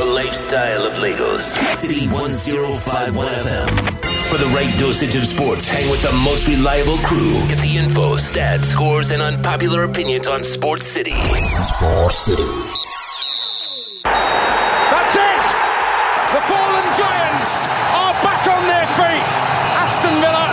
The 0.00 0.06
lifestyle 0.06 0.88
of 0.88 0.98
Lagos. 0.98 1.60
City 1.76 2.08
1051 2.08 3.12
FM. 3.20 3.68
For 4.32 4.38
the 4.40 4.48
right 4.56 4.72
dosage 4.80 5.14
of 5.14 5.26
sports, 5.26 5.68
hang 5.68 5.90
with 5.90 6.00
the 6.00 6.12
most 6.24 6.48
reliable 6.48 6.96
crew. 7.04 7.36
Get 7.52 7.60
the 7.60 7.76
info, 7.76 8.16
stats, 8.16 8.72
scores, 8.72 9.10
and 9.10 9.20
unpopular 9.20 9.84
opinions 9.84 10.26
on 10.26 10.42
Sports 10.42 10.86
City. 10.86 11.20
Sports 11.60 12.16
City. 12.16 12.48
That's 14.08 15.20
it! 15.20 15.44
The 16.32 16.42
fallen 16.48 16.86
giants 16.96 17.68
are 17.92 18.16
back 18.24 18.48
on 18.48 18.64
their 18.72 18.88
feet. 18.96 19.28
Aston 19.84 20.16
Villa, 20.16 20.48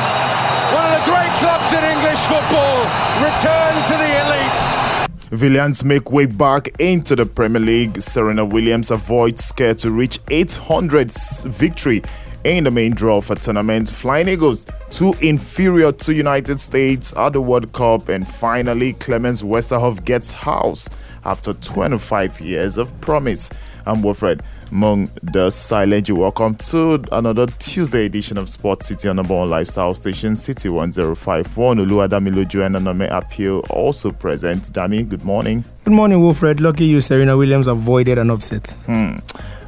one 0.75 0.84
of 0.84 0.91
the 0.91 1.04
great 1.07 1.32
clubs 1.39 1.71
in 1.71 1.88
English 1.88 2.20
football, 2.27 2.84
return 3.23 3.73
to 3.79 3.95
the 3.95 4.11
elite. 4.11 4.77
Valiants 5.32 5.84
make 5.84 6.09
way 6.09 6.25
back 6.25 6.70
into 6.80 7.14
the 7.14 7.25
Premier 7.25 7.62
League. 7.62 8.02
Serena 8.02 8.46
Williams 8.46 8.91
avoids 8.91 9.44
scare 9.44 9.76
to 9.76 9.91
reach 9.91 10.23
800th 10.27 11.45
victory 11.49 12.02
in 12.45 12.63
the 12.63 12.72
main 12.72 12.94
draw 12.94 13.20
for 13.20 13.35
tournament. 13.35 13.90
Flying 13.90 14.30
Eagles, 14.30 14.66
too 14.90 15.13
inferior 15.20 15.91
to 15.91 16.13
United 16.13 16.62
States 16.62 17.13
at 17.18 17.34
the 17.34 17.41
World 17.41 17.73
Cup. 17.73 18.08
And 18.08 18.26
finally, 18.26 18.94
Clemens 18.94 19.44
Westerhoff 19.44 20.05
gets 20.05 20.32
house 20.32 20.90
after 21.26 21.52
25 21.52 22.40
years 22.40 22.77
of 22.77 22.99
promise. 23.02 23.49
I'm 23.88 24.02
Wilfred 24.02 24.44
Mung, 24.70 25.09
the 25.23 25.50
silent. 25.50 26.09
You 26.09 26.18
welcome 26.18 26.55
to 26.55 27.02
another 27.14 27.46
Tuesday 27.46 28.05
edition 28.05 28.38
of 28.38 28.50
Sports 28.50 28.88
City 28.88 29.08
on 29.08 29.16
number 29.16 29.34
one 29.34 29.50
lifestyle 29.50 29.96
station, 29.96 30.36
City 30.36 30.68
1051. 30.68 31.77
Oluwadami 31.77 32.34
Lojo 32.34 32.66
and 32.66 32.76
Anome 32.76 33.10
Appeal 33.10 33.63
also 33.70 34.12
present. 34.12 34.63
Dami, 34.73 35.08
good 35.08 35.23
morning. 35.23 35.63
Good 35.86 35.94
morning, 35.94 36.20
Wilfred. 36.20 36.60
Lucky 36.60 36.84
you, 36.84 37.00
Serena 37.00 37.38
Williams 37.38 37.70
avoided 37.70 38.18
an 38.18 38.30
upset. 38.30 38.72
Hmm. 38.88 39.16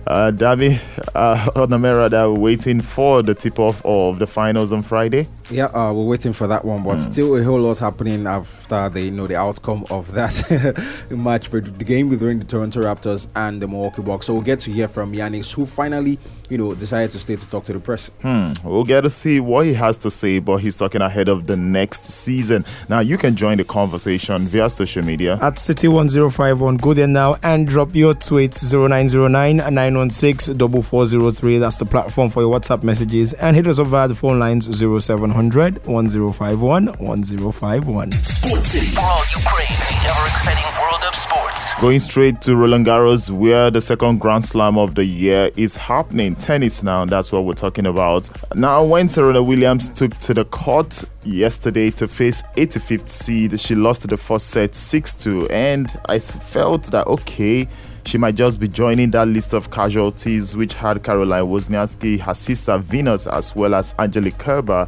Uh, 0.05 0.31
Dami, 0.31 0.81
uh, 1.15 1.65
that 2.09 2.25
we're 2.25 2.33
waiting 2.33 2.81
for 2.81 3.23
the 3.23 3.33
tip 3.33 3.57
off 3.57 3.81
of 3.85 4.19
the 4.19 4.27
finals 4.27 4.73
on 4.73 4.81
Friday. 4.81 5.27
Yeah, 5.51 5.65
uh, 5.65 5.91
we're 5.91 6.05
waiting 6.05 6.33
for 6.33 6.45
that 6.45 6.63
one, 6.63 6.83
but 6.83 6.97
mm. 6.97 7.11
still 7.11 7.35
a 7.35 7.43
whole 7.43 7.59
lot 7.59 7.79
happening 7.79 8.27
after 8.27 8.87
they 8.89 9.09
know 9.09 9.25
the 9.25 9.35
outcome 9.35 9.83
of 9.89 10.11
that 10.11 11.07
match, 11.09 11.49
but 11.49 11.79
the 11.79 11.83
game 11.83 12.07
between 12.07 12.37
the 12.37 12.45
Toronto 12.45 12.81
Raptors 12.83 13.27
and 13.35 13.59
the 13.59 13.67
Milwaukee 13.67 14.03
Bucks. 14.03 14.27
So 14.27 14.33
we'll 14.33 14.43
get 14.43 14.59
to 14.61 14.71
hear 14.71 14.87
from 14.87 15.11
Giannis, 15.11 15.51
who 15.51 15.65
finally, 15.65 16.19
you 16.49 16.59
know, 16.59 16.75
decided 16.75 17.09
to 17.11 17.19
stay 17.19 17.35
to 17.35 17.49
talk 17.49 17.63
to 17.63 17.73
the 17.73 17.79
press. 17.79 18.11
Hmm. 18.21 18.51
We'll 18.63 18.83
get 18.83 19.01
to 19.01 19.09
see 19.09 19.39
what 19.39 19.65
he 19.65 19.73
has 19.73 19.97
to 19.97 20.11
say, 20.11 20.37
but 20.37 20.57
he's 20.57 20.77
talking 20.77 21.01
ahead 21.01 21.29
of 21.29 21.47
the 21.47 21.57
next 21.57 22.11
season. 22.11 22.63
Now 22.87 22.99
you 22.99 23.17
can 23.17 23.35
join 23.35 23.57
the 23.57 23.63
conversation 23.63 24.43
via 24.43 24.69
social 24.69 25.03
media 25.03 25.39
at 25.41 25.55
City1051. 25.55 26.79
Go 26.79 26.93
there 26.93 27.07
now 27.07 27.37
and 27.41 27.65
drop 27.65 27.95
your 27.95 28.13
tweets 28.13 28.71
0909 28.71 29.57
916 29.57 30.57
4403. 30.57 31.57
That's 31.57 31.77
the 31.77 31.85
platform 31.85 32.29
for 32.29 32.43
your 32.43 32.59
WhatsApp 32.59 32.83
messages, 32.83 33.33
and 33.33 33.55
hit 33.55 33.65
us 33.65 33.79
up 33.79 33.87
via 33.87 34.07
the 34.07 34.15
phone 34.15 34.37
lines 34.37 34.67
0700 34.77 35.38
1051 35.39 36.85
1051. 36.97 38.11
Sports 38.11 38.67
City 38.67 38.87
for 38.87 38.99
all 38.99 39.23
Ukraine, 39.31 39.67
the 39.79 40.09
ever 40.09 40.27
exciting 40.27 40.81
world 40.81 41.01
of 41.07 41.15
sports. 41.15 41.75
Going 41.75 42.01
straight 42.01 42.41
to 42.41 42.57
Roland 42.57 42.85
Garros, 42.85 43.31
where 43.31 43.71
the 43.71 43.79
second 43.79 44.19
Grand 44.19 44.43
Slam 44.43 44.77
of 44.77 44.95
the 44.95 45.05
year 45.05 45.49
is 45.55 45.77
happening. 45.77 46.35
Tennis 46.35 46.83
now, 46.83 47.05
that's 47.05 47.31
what 47.31 47.45
we're 47.45 47.53
talking 47.53 47.85
about. 47.85 48.29
Now, 48.53 48.83
when 48.83 49.07
Serena 49.07 49.41
Williams 49.41 49.87
took 49.87 50.13
to 50.17 50.33
the 50.33 50.43
court 50.43 51.05
yesterday 51.23 51.89
to 51.91 52.09
face 52.09 52.41
85th 52.57 53.07
seed, 53.07 53.59
she 53.61 53.75
lost 53.75 54.09
the 54.09 54.17
first 54.17 54.47
set 54.47 54.75
6 54.75 55.23
2, 55.23 55.47
and 55.47 55.87
I 56.09 56.19
felt 56.19 56.91
that 56.91 57.07
okay 57.07 57.69
she 58.05 58.17
might 58.17 58.33
just 58.33 58.59
be 58.59 58.67
joining 58.67 59.11
that 59.11 59.27
list 59.27 59.53
of 59.53 59.69
casualties 59.69 60.55
which 60.55 60.73
had 60.73 61.03
Caroline 61.03 61.43
Wozniacki, 61.43 62.19
her 62.19 62.33
sister 62.33 62.77
Venus, 62.79 63.27
as 63.27 63.55
well 63.55 63.75
as 63.75 63.93
Angelique 63.99 64.37
Kerber 64.39 64.87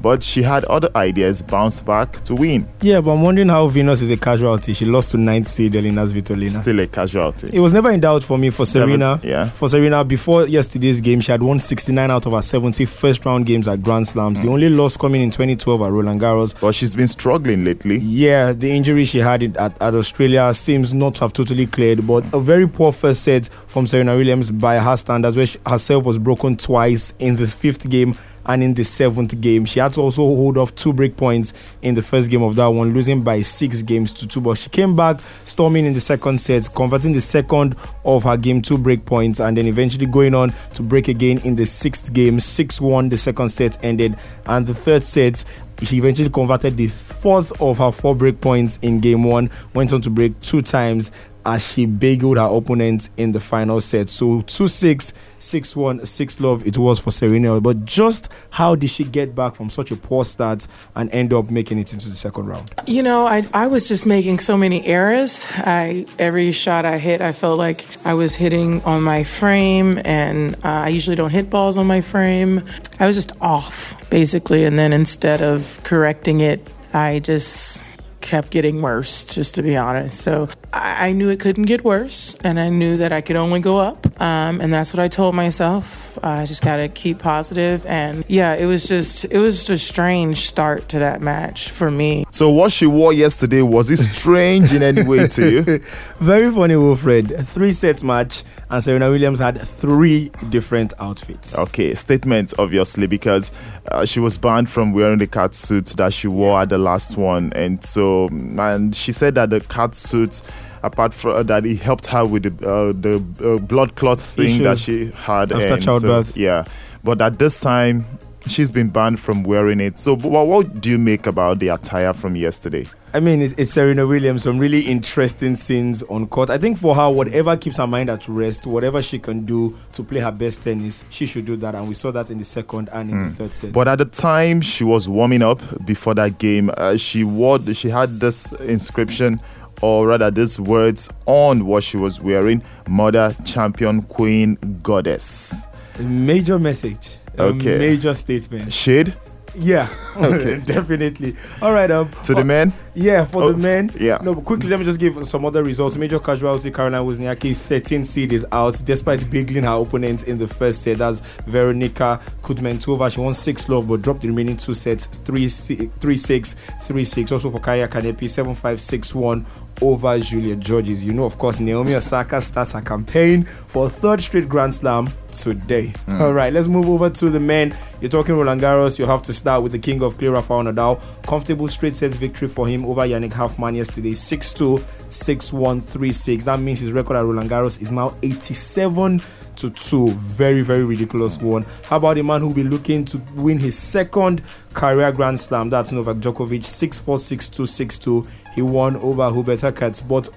but 0.00 0.22
she 0.22 0.42
had 0.42 0.64
other 0.64 0.90
ideas 0.96 1.42
bounce 1.42 1.80
back 1.80 2.22
to 2.24 2.34
win. 2.34 2.68
Yeah, 2.80 3.00
but 3.00 3.12
I'm 3.12 3.22
wondering 3.22 3.48
how 3.48 3.66
Venus 3.68 4.00
is 4.00 4.10
a 4.10 4.16
casualty. 4.16 4.72
She 4.72 4.84
lost 4.84 5.10
to 5.10 5.18
ninth 5.18 5.46
seed 5.46 5.74
Elina 5.74 6.02
Svitolina. 6.02 6.60
Still 6.62 6.80
a 6.80 6.86
casualty. 6.86 7.50
It 7.52 7.60
was 7.60 7.72
never 7.72 7.90
in 7.90 8.00
doubt 8.00 8.24
for 8.24 8.38
me 8.38 8.50
for 8.50 8.66
Serena. 8.66 9.16
Seven, 9.16 9.30
yeah. 9.30 9.50
For 9.50 9.68
Serena, 9.68 10.04
before 10.04 10.46
yesterday's 10.46 11.00
game, 11.00 11.20
she 11.20 11.32
had 11.32 11.42
won 11.42 11.58
69 11.58 12.10
out 12.10 12.26
of 12.26 12.32
her 12.32 12.42
70 12.42 12.84
first 12.84 13.24
round 13.24 13.46
games 13.46 13.68
at 13.68 13.82
Grand 13.82 14.06
Slams. 14.06 14.38
Mm. 14.38 14.42
The 14.42 14.48
only 14.48 14.68
loss 14.68 14.96
coming 14.96 15.22
in 15.22 15.30
2012 15.30 15.82
at 15.82 15.90
Roland 15.92 16.20
Garros. 16.20 16.58
But 16.60 16.74
she's 16.74 16.94
been 16.94 17.08
struggling 17.08 17.64
lately. 17.64 17.98
Yeah, 17.98 18.52
the 18.52 18.70
injury 18.70 19.04
she 19.04 19.18
had 19.18 19.42
at, 19.56 19.80
at 19.80 19.94
Australia 19.94 20.52
seems 20.54 20.94
not 20.94 21.16
to 21.16 21.20
have 21.22 21.32
totally 21.32 21.66
cleared, 21.66 22.06
but 22.06 22.24
a 22.32 22.40
very 22.40 22.68
poor 22.68 22.92
first 22.92 23.22
set 23.22 23.48
from 23.66 23.86
Serena 23.86 24.16
Williams 24.16 24.50
by 24.50 24.78
her 24.78 24.96
standards, 24.96 25.36
where 25.36 25.46
she 25.46 25.58
herself 25.66 26.04
was 26.04 26.18
broken 26.18 26.56
twice 26.56 27.14
in 27.18 27.36
the 27.36 27.46
fifth 27.46 27.88
game 27.88 28.14
and 28.46 28.62
in 28.62 28.74
the 28.74 28.84
seventh 28.84 29.40
game. 29.40 29.64
She 29.64 29.80
had 29.80 29.92
to 29.94 30.00
also 30.00 30.22
hold 30.22 30.58
off 30.58 30.74
two 30.74 30.92
break 30.92 31.16
points 31.16 31.52
in 31.82 31.94
the 31.94 32.02
first 32.02 32.30
game 32.30 32.42
of 32.42 32.56
that 32.56 32.66
one, 32.66 32.92
losing 32.92 33.22
by 33.22 33.40
six 33.40 33.82
games 33.82 34.12
to 34.14 34.26
two. 34.26 34.40
But 34.40 34.58
she 34.58 34.70
came 34.70 34.96
back 34.96 35.20
storming 35.44 35.86
in 35.86 35.92
the 35.92 36.00
second 36.00 36.40
set, 36.40 36.68
converting 36.74 37.12
the 37.12 37.20
second 37.20 37.76
of 38.04 38.24
her 38.24 38.36
game 38.36 38.62
two 38.62 38.78
break 38.78 39.04
points, 39.04 39.40
and 39.40 39.56
then 39.56 39.66
eventually 39.66 40.06
going 40.06 40.34
on 40.34 40.52
to 40.74 40.82
break 40.82 41.08
again 41.08 41.38
in 41.38 41.56
the 41.56 41.66
sixth 41.66 42.12
game. 42.12 42.40
6 42.40 42.80
1, 42.80 43.08
the 43.08 43.18
second 43.18 43.48
set 43.48 43.82
ended, 43.84 44.16
and 44.46 44.66
the 44.66 44.74
third 44.74 45.02
set 45.04 45.44
she 45.82 45.96
eventually 45.96 46.28
converted 46.28 46.76
the 46.76 46.88
fourth 46.88 47.58
of 47.60 47.78
her 47.78 47.90
four 47.90 48.14
break 48.14 48.40
points 48.40 48.78
in 48.82 49.00
game 49.00 49.24
one, 49.24 49.50
went 49.74 49.92
on 49.92 50.02
to 50.02 50.10
break 50.10 50.38
two 50.40 50.62
times 50.62 51.10
as 51.44 51.66
she 51.66 51.86
bageled 51.86 52.36
her 52.36 52.56
opponent 52.56 53.08
in 53.16 53.32
the 53.32 53.40
final 53.40 53.80
set. 53.80 54.08
So 54.10 54.42
2 54.42 54.68
6, 54.68 55.12
6 55.38 55.76
1, 55.76 56.04
6 56.04 56.40
love 56.40 56.66
it 56.66 56.78
was 56.78 57.00
for 57.00 57.10
Serena. 57.10 57.60
But 57.60 57.84
just 57.84 58.28
how 58.50 58.74
did 58.74 58.90
she 58.90 59.04
get 59.04 59.34
back 59.34 59.54
from 59.54 59.70
such 59.70 59.90
a 59.90 59.96
poor 59.96 60.24
start 60.24 60.66
and 60.94 61.10
end 61.10 61.32
up 61.32 61.50
making 61.50 61.78
it 61.78 61.92
into 61.92 62.08
the 62.08 62.16
second 62.16 62.46
round? 62.46 62.70
You 62.86 63.02
know, 63.02 63.26
I, 63.26 63.46
I 63.54 63.66
was 63.66 63.88
just 63.88 64.06
making 64.06 64.38
so 64.40 64.56
many 64.56 64.84
errors. 64.86 65.46
I 65.50 66.06
Every 66.18 66.52
shot 66.52 66.84
I 66.84 66.98
hit, 66.98 67.20
I 67.20 67.32
felt 67.32 67.58
like 67.58 67.84
I 68.04 68.14
was 68.14 68.34
hitting 68.34 68.82
on 68.82 69.02
my 69.02 69.24
frame, 69.24 69.98
and 70.04 70.54
uh, 70.56 70.84
I 70.84 70.88
usually 70.88 71.16
don't 71.16 71.30
hit 71.30 71.50
balls 71.50 71.78
on 71.78 71.86
my 71.86 72.00
frame. 72.00 72.62
I 72.98 73.06
was 73.06 73.16
just 73.16 73.32
off, 73.40 74.08
basically. 74.10 74.64
And 74.64 74.78
then 74.78 74.92
instead 74.92 75.40
of 75.42 75.80
correcting 75.82 76.40
it, 76.40 76.68
I 76.92 77.20
just 77.20 77.86
kept 78.20 78.50
getting 78.50 78.82
worse, 78.82 79.24
just 79.24 79.54
to 79.56 79.62
be 79.62 79.76
honest. 79.76 80.20
So 80.20 80.48
I, 80.72 81.12
knew 81.12 81.28
it 81.30 81.40
couldn't 81.40 81.64
get 81.64 81.84
worse, 81.84 82.34
and 82.44 82.60
I 82.60 82.68
knew 82.68 82.96
that 82.98 83.12
I 83.12 83.20
could 83.20 83.36
only 83.36 83.60
go 83.60 83.78
up. 83.78 84.06
Um, 84.20 84.60
and 84.60 84.72
that's 84.72 84.92
what 84.92 85.00
I 85.00 85.08
told 85.08 85.34
myself. 85.34 86.18
I 86.22 86.46
just 86.46 86.62
got 86.62 86.76
to 86.76 86.88
keep 86.88 87.18
positive. 87.18 87.84
And 87.86 88.24
yeah, 88.28 88.54
it 88.54 88.66
was 88.66 88.86
just, 88.86 89.24
it 89.24 89.38
was 89.38 89.68
a 89.70 89.78
strange 89.78 90.48
start 90.48 90.88
to 90.90 90.98
that 91.00 91.20
match 91.20 91.70
for 91.70 91.90
me. 91.90 92.24
So, 92.30 92.50
what 92.50 92.72
she 92.72 92.86
wore 92.86 93.12
yesterday, 93.12 93.62
was 93.62 93.90
it 93.90 93.98
strange 93.98 94.72
in 94.72 94.82
any 94.82 95.02
way 95.02 95.26
to 95.26 95.50
you? 95.50 95.62
Very 96.20 96.52
funny, 96.52 96.76
Wilfred. 96.76 97.46
Three 97.46 97.72
set 97.72 98.04
match, 98.04 98.44
and 98.68 98.82
Serena 98.82 99.10
Williams 99.10 99.38
had 99.38 99.60
three 99.60 100.30
different 100.50 100.92
outfits. 101.00 101.58
Okay, 101.58 101.94
statement, 101.94 102.52
obviously, 102.58 103.06
because 103.06 103.50
uh, 103.90 104.04
she 104.04 104.20
was 104.20 104.38
banned 104.38 104.68
from 104.68 104.92
wearing 104.92 105.18
the 105.18 105.26
cat 105.26 105.54
suit 105.54 105.86
that 105.96 106.12
she 106.12 106.28
wore 106.28 106.60
at 106.60 106.68
the 106.68 106.78
last 106.78 107.16
one. 107.16 107.52
And 107.54 107.84
so, 107.84 108.09
and 108.28 108.94
she 108.94 109.12
said 109.12 109.34
that 109.34 109.50
the 109.50 109.60
cat 109.60 109.94
suit 109.94 110.42
apart 110.82 111.14
from 111.14 111.36
uh, 111.36 111.42
that, 111.42 111.64
he 111.64 111.76
helped 111.76 112.06
her 112.06 112.24
with 112.24 112.42
the 112.44 112.68
uh, 112.68 112.92
the 112.92 113.22
uh, 113.44 113.58
blood 113.58 113.94
clot 113.96 114.20
thing 114.20 114.46
Issues 114.46 114.60
that 114.60 114.78
she 114.78 115.10
had 115.12 115.52
after 115.52 115.78
childbirth. 115.78 116.28
So, 116.28 116.40
yeah, 116.40 116.64
but 117.04 117.20
at 117.20 117.38
this 117.38 117.58
time, 117.58 118.04
she's 118.46 118.70
been 118.70 118.88
banned 118.88 119.20
from 119.20 119.42
wearing 119.42 119.80
it. 119.80 119.98
So, 119.98 120.16
what, 120.16 120.46
what 120.46 120.80
do 120.80 120.90
you 120.90 120.98
make 120.98 121.26
about 121.26 121.58
the 121.58 121.68
attire 121.68 122.12
from 122.12 122.36
yesterday? 122.36 122.86
I 123.12 123.18
mean, 123.18 123.42
it's, 123.42 123.54
it's, 123.56 123.72
Serena 123.72 124.06
Williams, 124.06 124.44
some 124.44 124.58
really 124.58 124.82
interesting 124.82 125.56
scenes 125.56 126.02
on 126.04 126.28
court. 126.28 126.48
I 126.48 126.58
think 126.58 126.78
for 126.78 126.94
her, 126.94 127.10
whatever 127.10 127.56
keeps 127.56 127.78
her 127.78 127.86
mind 127.86 128.08
at 128.08 128.28
rest, 128.28 128.66
whatever 128.66 129.02
she 129.02 129.18
can 129.18 129.44
do 129.44 129.76
to 129.94 130.04
play 130.04 130.20
her 130.20 130.30
best 130.30 130.62
tennis, 130.62 131.04
she 131.10 131.26
should 131.26 131.44
do 131.44 131.56
that. 131.56 131.74
And 131.74 131.88
we 131.88 131.94
saw 131.94 132.12
that 132.12 132.30
in 132.30 132.38
the 132.38 132.44
second 132.44 132.88
and 132.92 133.10
in 133.10 133.16
mm. 133.16 133.26
the 133.26 133.32
third 133.32 133.52
set. 133.52 133.72
But 133.72 133.88
at 133.88 133.98
the 133.98 134.04
time 134.04 134.60
she 134.60 134.84
was 134.84 135.08
warming 135.08 135.42
up 135.42 135.60
before 135.84 136.14
that 136.14 136.38
game, 136.38 136.70
uh, 136.76 136.96
she 136.96 137.24
wore, 137.24 137.58
she 137.74 137.88
had 137.88 138.20
this 138.20 138.52
inscription 138.60 139.40
or 139.82 140.08
rather 140.08 140.30
these 140.30 140.60
words 140.60 141.08
on 141.26 141.66
what 141.66 141.82
she 141.82 141.96
was 141.96 142.20
wearing 142.20 142.62
mother 142.86 143.34
champion 143.44 144.02
queen 144.02 144.56
goddess 144.82 145.68
major 145.98 146.58
message 146.58 147.16
okay 147.38 147.78
major 147.78 148.14
statement 148.14 148.72
shade 148.72 149.14
yeah, 149.54 149.88
okay, 150.16 150.58
definitely. 150.58 151.36
All 151.60 151.72
right, 151.72 151.90
um, 151.90 152.10
to 152.24 152.34
the 152.34 152.44
men. 152.44 152.72
Yeah, 152.94 153.24
for 153.24 153.44
oh, 153.44 153.52
the 153.52 153.58
men. 153.58 153.90
Yeah. 153.98 154.18
No, 154.22 154.34
but 154.34 154.44
quickly, 154.44 154.68
let 154.68 154.78
me 154.78 154.84
just 154.84 155.00
give 155.00 155.26
some 155.26 155.44
other 155.44 155.64
results. 155.64 155.96
Major 155.96 156.18
casualty: 156.18 156.70
Caroline 156.70 157.04
Wozniacki, 157.04 157.56
13 157.56 158.04
seed 158.04 158.32
is 158.32 158.46
out 158.52 158.80
despite 158.84 159.28
begling 159.30 159.64
her 159.64 159.82
opponent 159.82 160.24
in 160.24 160.38
the 160.38 160.46
first 160.46 160.82
set. 160.82 160.98
That's 160.98 161.20
Veronika 161.46 162.20
Kudermetova. 162.42 163.12
She 163.12 163.20
won 163.20 163.34
six 163.34 163.68
love 163.68 163.88
but 163.88 164.02
dropped 164.02 164.22
the 164.22 164.28
remaining 164.28 164.56
two 164.56 164.74
sets: 164.74 165.06
three, 165.06 165.48
three 165.48 166.16
six, 166.16 166.56
three 166.82 167.04
six. 167.04 167.32
Also 167.32 167.50
for 167.50 167.60
Kaia 167.60 167.88
Kanepi, 167.88 168.30
seven 168.30 168.54
five 168.54 168.80
six 168.80 169.14
one 169.14 169.44
over 169.80 170.18
Julia 170.18 170.56
Görges. 170.56 171.04
You 171.04 171.12
know, 171.12 171.24
of 171.24 171.38
course, 171.38 171.60
Naomi 171.60 171.94
Osaka 171.94 172.40
starts 172.40 172.72
her 172.72 172.80
campaign 172.80 173.44
for 173.44 173.86
a 173.86 173.90
third 173.90 174.20
straight 174.20 174.48
Grand 174.48 174.74
Slam 174.74 175.08
today. 175.32 175.92
Mm. 176.06 176.20
All 176.20 176.32
right, 176.32 176.52
let's 176.52 176.68
move 176.68 176.88
over 176.88 177.10
to 177.10 177.30
the 177.30 177.40
men. 177.40 177.76
You're 178.00 178.10
talking 178.10 178.34
Roland 178.34 178.60
Garros. 178.60 178.98
You 178.98 179.06
have 179.06 179.22
to 179.22 179.32
start 179.32 179.62
with 179.62 179.72
the 179.72 179.78
king 179.78 180.02
of 180.02 180.18
clay, 180.18 180.28
Rafael 180.28 180.60
Nadal. 180.64 181.00
Comfortable 181.26 181.68
straight 181.68 181.96
set 181.96 182.12
victory 182.12 182.48
for 182.48 182.66
him 182.66 182.84
over 182.84 183.02
Yannick 183.02 183.32
Hanfmann 183.32 183.76
yesterday, 183.76 184.14
6 184.14 184.52
2, 184.54 184.84
6 185.10 185.52
1, 185.52 185.80
3 185.80 186.12
6. 186.12 186.44
That 186.44 186.60
means 186.60 186.80
his 186.80 186.92
record 186.92 187.16
at 187.16 187.24
Roland 187.24 187.50
Garros 187.50 187.80
is 187.80 187.92
now 187.92 188.14
87 188.22 189.20
to 189.60 189.70
2. 189.70 190.08
Very, 190.10 190.62
very 190.62 190.84
ridiculous 190.84 191.38
one. 191.38 191.64
How 191.84 191.96
about 191.96 192.14
the 192.14 192.22
man 192.22 192.40
who 192.40 192.48
will 192.48 192.54
be 192.54 192.64
looking 192.64 193.04
to 193.06 193.18
win 193.36 193.58
his 193.58 193.76
second 193.78 194.42
career 194.74 195.12
Grand 195.12 195.38
Slam? 195.38 195.70
That's 195.70 195.92
Novak 195.92 196.16
Djokovic, 196.16 196.64
6 196.64 196.98
4, 196.98 197.18
6 197.18 197.48
2, 197.48 197.66
6 197.66 197.98
2. 197.98 198.26
He 198.54 198.62
won 198.62 198.96
over 198.96 199.30
Hubert 199.30 199.60
Hurkacz. 199.60 200.06
But 200.06 200.28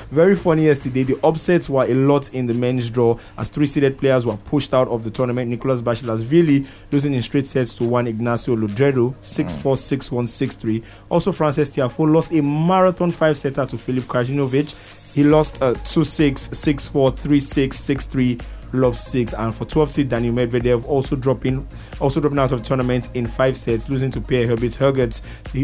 very 0.10 0.34
funny 0.34 0.64
yesterday, 0.64 1.04
the 1.04 1.18
upsets 1.24 1.70
were 1.70 1.84
a 1.84 1.94
lot 1.94 2.32
in 2.34 2.46
the 2.46 2.54
men's 2.54 2.90
draw 2.90 3.18
as 3.38 3.48
three 3.48 3.66
seeded 3.66 3.98
players 3.98 4.26
were 4.26 4.36
pushed 4.36 4.74
out 4.74 4.88
of 4.88 5.04
the 5.04 5.10
tournament. 5.10 5.50
Nikoloz 5.52 5.82
Basilashvili 5.82 6.66
losing 6.90 7.14
in 7.14 7.22
straight 7.22 7.46
sets 7.46 7.74
to 7.76 7.84
one 7.84 8.06
Ignacio 8.06 8.56
Londero, 8.56 9.14
6 9.22 9.54
4, 9.56 9.76
6 9.76 10.12
1, 10.12 10.26
6 10.26 10.56
3. 10.56 10.82
Also, 11.10 11.32
Frances 11.32 11.70
Tiafoe 11.70 12.12
lost 12.12 12.32
a 12.32 12.42
marathon 12.42 13.10
five 13.10 13.38
setter 13.38 13.66
to 13.66 13.76
Filip 13.78 14.04
Krajinovic. 14.04 15.12
He 15.14 15.22
lost 15.22 15.62
uh, 15.62 15.74
2 15.74 16.02
6, 16.02 16.40
6 16.58 16.88
4, 16.88 17.12
3 17.12 17.40
6, 17.40 17.76
6 17.76 18.06
3 18.06 18.38
Love 18.74 18.98
six, 18.98 19.32
and 19.34 19.54
for 19.54 19.64
12 19.64 19.92
seed 19.92 20.08
Daniil 20.08 20.34
Medvedev 20.34 20.84
also 20.86 21.14
dropping 21.14 21.64
also 22.00 22.20
dropping 22.20 22.40
out 22.40 22.50
of 22.50 22.60
tournament 22.64 23.08
in 23.14 23.24
five 23.24 23.56
sets, 23.56 23.88
losing 23.88 24.10
to 24.10 24.20
Pierre 24.20 24.48
Herbert 24.48 24.72
Hurkacz. 24.72 25.22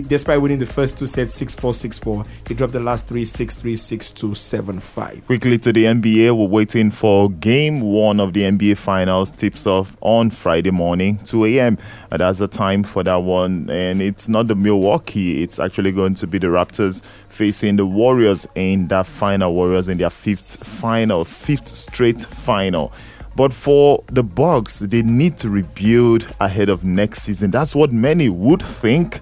Despite 0.08 0.40
winning 0.40 0.60
the 0.60 0.66
first 0.66 0.96
two 0.96 1.06
sets 1.06 1.36
6-4, 1.40 1.90
6-4, 2.00 2.28
he 2.46 2.54
dropped 2.54 2.72
the 2.72 2.78
last 2.78 3.08
three 3.08 3.24
6-3, 3.24 3.72
6-2, 3.72 4.30
7-5. 4.30 5.26
Quickly 5.26 5.58
to 5.58 5.72
the 5.72 5.86
NBA, 5.86 6.36
we're 6.36 6.46
waiting 6.46 6.92
for 6.92 7.28
game 7.28 7.80
one 7.80 8.20
of 8.20 8.32
the 8.32 8.42
NBA 8.42 8.76
Finals. 8.76 9.32
Tips 9.32 9.66
off 9.66 9.96
on 10.00 10.30
Friday 10.30 10.70
morning, 10.70 11.18
2 11.24 11.46
a.m. 11.46 11.78
That's 12.10 12.38
the 12.38 12.46
time 12.46 12.84
for 12.84 13.02
that 13.02 13.16
one, 13.16 13.68
and 13.70 14.00
it's 14.00 14.28
not 14.28 14.46
the 14.46 14.54
Milwaukee. 14.54 15.42
It's 15.42 15.58
actually 15.58 15.90
going 15.90 16.14
to 16.14 16.28
be 16.28 16.38
the 16.38 16.46
Raptors 16.46 17.02
facing 17.40 17.76
the 17.76 17.86
Warriors 17.86 18.46
in 18.54 18.86
that 18.88 19.06
final. 19.06 19.54
Warriors 19.54 19.88
in 19.88 19.96
their 19.96 20.10
fifth 20.10 20.62
final, 20.62 21.24
fifth 21.24 21.68
straight 21.68 22.20
final. 22.20 22.92
But 23.34 23.54
for 23.54 24.04
the 24.08 24.22
Bucks, 24.22 24.80
they 24.80 25.00
need 25.00 25.38
to 25.38 25.48
rebuild 25.48 26.26
ahead 26.38 26.68
of 26.68 26.84
next 26.84 27.22
season. 27.22 27.50
That's 27.50 27.74
what 27.74 27.92
many 27.92 28.28
would 28.28 28.60
think. 28.60 29.20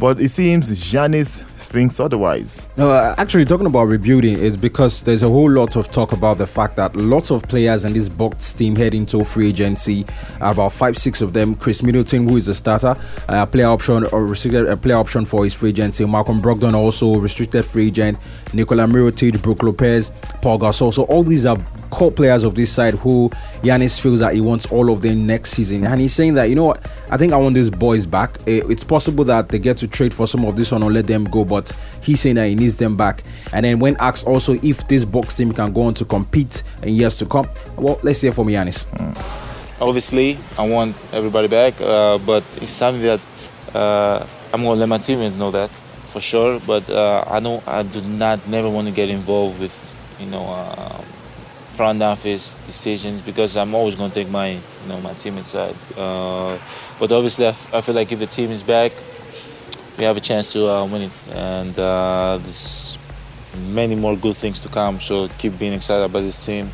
But 0.00 0.18
it 0.18 0.30
seems 0.30 0.70
Giannis 0.70 1.46
thinks 1.72 1.98
otherwise. 1.98 2.66
No, 2.76 2.90
uh, 2.90 3.14
actually, 3.18 3.44
talking 3.44 3.66
about 3.66 3.84
rebuilding 3.84 4.38
is 4.38 4.56
because 4.56 5.02
there's 5.02 5.22
a 5.22 5.28
whole 5.28 5.50
lot 5.50 5.76
of 5.76 5.90
talk 5.90 6.12
about 6.12 6.38
the 6.38 6.46
fact 6.46 6.76
that 6.76 6.94
lots 6.94 7.30
of 7.30 7.42
players 7.44 7.84
in 7.84 7.94
this 7.94 8.08
Bucks 8.08 8.52
team 8.52 8.76
head 8.76 8.94
into 8.94 9.24
free 9.24 9.48
agency. 9.48 10.06
About 10.40 10.72
five, 10.72 10.96
six 10.96 11.20
of 11.20 11.32
them. 11.32 11.54
Khris 11.54 11.82
Middleton, 11.82 12.28
who 12.28 12.36
is 12.36 12.48
a 12.48 12.54
starter, 12.54 12.94
a 13.28 13.46
player 13.46 13.66
option 13.66 14.04
or 14.12 14.26
restricted 14.26 14.66
a 14.66 14.76
player 14.76 14.96
option 14.96 15.24
for 15.24 15.44
his 15.44 15.54
free 15.54 15.70
agency. 15.70 16.06
Malcolm 16.06 16.40
Brogdon 16.40 16.74
also 16.74 17.16
restricted 17.16 17.64
free 17.64 17.88
agent. 17.88 18.18
Nikola 18.52 18.84
Mirotic, 18.84 19.40
Brook 19.42 19.62
Lopez, 19.62 20.10
Pau 20.42 20.58
Gasol. 20.58 20.92
So 20.92 21.04
all 21.04 21.22
these 21.22 21.46
are 21.46 21.56
core 21.92 22.10
players 22.10 22.42
of 22.42 22.54
this 22.54 22.72
side 22.72 22.94
who 22.94 23.28
Giannis 23.62 24.00
feels 24.00 24.18
that 24.20 24.34
he 24.34 24.40
wants 24.40 24.64
all 24.72 24.90
of 24.90 25.02
them 25.02 25.26
next 25.26 25.50
season. 25.50 25.86
And 25.86 26.00
he's 26.00 26.14
saying 26.14 26.34
that, 26.34 26.48
you 26.48 26.54
know 26.54 26.64
what, 26.64 26.84
I 27.10 27.18
think 27.18 27.34
I 27.34 27.36
want 27.36 27.54
these 27.54 27.68
boys 27.68 28.06
back. 28.06 28.38
It's 28.46 28.82
possible 28.82 29.24
that 29.24 29.50
they 29.50 29.58
get 29.58 29.76
to 29.78 29.86
trade 29.86 30.14
for 30.14 30.26
some 30.26 30.46
of 30.46 30.56
this 30.56 30.72
one 30.72 30.82
or 30.82 30.90
let 30.90 31.06
them 31.06 31.24
go, 31.24 31.44
but 31.44 31.70
he's 32.00 32.20
saying 32.20 32.36
that 32.36 32.46
he 32.46 32.54
needs 32.54 32.76
them 32.76 32.96
back. 32.96 33.22
And 33.52 33.66
then 33.66 33.78
when 33.78 33.96
asked 34.00 34.26
also 34.26 34.54
if 34.62 34.88
this 34.88 35.04
Bucks 35.04 35.36
team 35.36 35.52
can 35.52 35.72
go 35.74 35.82
on 35.82 35.94
to 35.94 36.06
compete 36.06 36.62
in 36.82 36.94
years 36.94 37.18
to 37.18 37.26
come, 37.26 37.46
well, 37.76 38.00
let's 38.02 38.22
hear 38.22 38.32
from 38.32 38.46
Giannis. 38.46 38.86
Obviously, 39.78 40.38
I 40.58 40.66
want 40.66 40.96
everybody 41.12 41.48
back, 41.48 41.78
uh, 41.78 42.16
but 42.18 42.42
it's 42.56 42.70
something 42.70 43.02
that 43.02 43.20
uh, 43.74 44.26
I'm 44.54 44.62
going 44.62 44.76
to 44.76 44.80
let 44.80 44.88
my 44.88 44.98
teammates 44.98 45.36
know 45.36 45.50
that 45.50 45.70
for 46.06 46.22
sure. 46.22 46.58
But 46.66 46.88
uh, 46.88 47.24
I 47.26 47.40
don't, 47.40 47.66
I 47.68 47.82
do 47.82 48.00
not 48.00 48.48
never 48.48 48.70
want 48.70 48.88
to 48.88 48.94
get 48.94 49.10
involved 49.10 49.60
with, 49.60 49.74
you 50.18 50.26
know, 50.26 50.46
um, 50.46 51.04
front 51.72 52.02
office 52.02 52.54
decisions 52.66 53.20
because 53.22 53.56
I'm 53.56 53.74
always 53.74 53.94
going 53.94 54.10
to 54.10 54.14
take 54.14 54.28
my 54.28 54.50
you 54.50 54.88
know 54.88 55.00
my 55.00 55.14
team 55.14 55.38
inside. 55.38 55.74
Uh, 55.96 56.58
but 56.98 57.10
obviously, 57.12 57.46
I, 57.46 57.50
f- 57.50 57.74
I 57.74 57.80
feel 57.80 57.94
like 57.94 58.12
if 58.12 58.18
the 58.18 58.26
team 58.26 58.50
is 58.50 58.62
back, 58.62 58.92
we 59.98 60.04
have 60.04 60.16
a 60.16 60.20
chance 60.20 60.52
to 60.52 60.68
uh, 60.68 60.84
win 60.86 61.02
it, 61.02 61.12
and 61.34 61.78
uh, 61.78 62.38
there's 62.42 62.98
many 63.68 63.94
more 63.94 64.16
good 64.16 64.36
things 64.36 64.60
to 64.60 64.68
come. 64.68 65.00
So 65.00 65.28
keep 65.38 65.58
being 65.58 65.72
excited 65.72 66.04
about 66.04 66.20
this 66.20 66.44
team, 66.44 66.70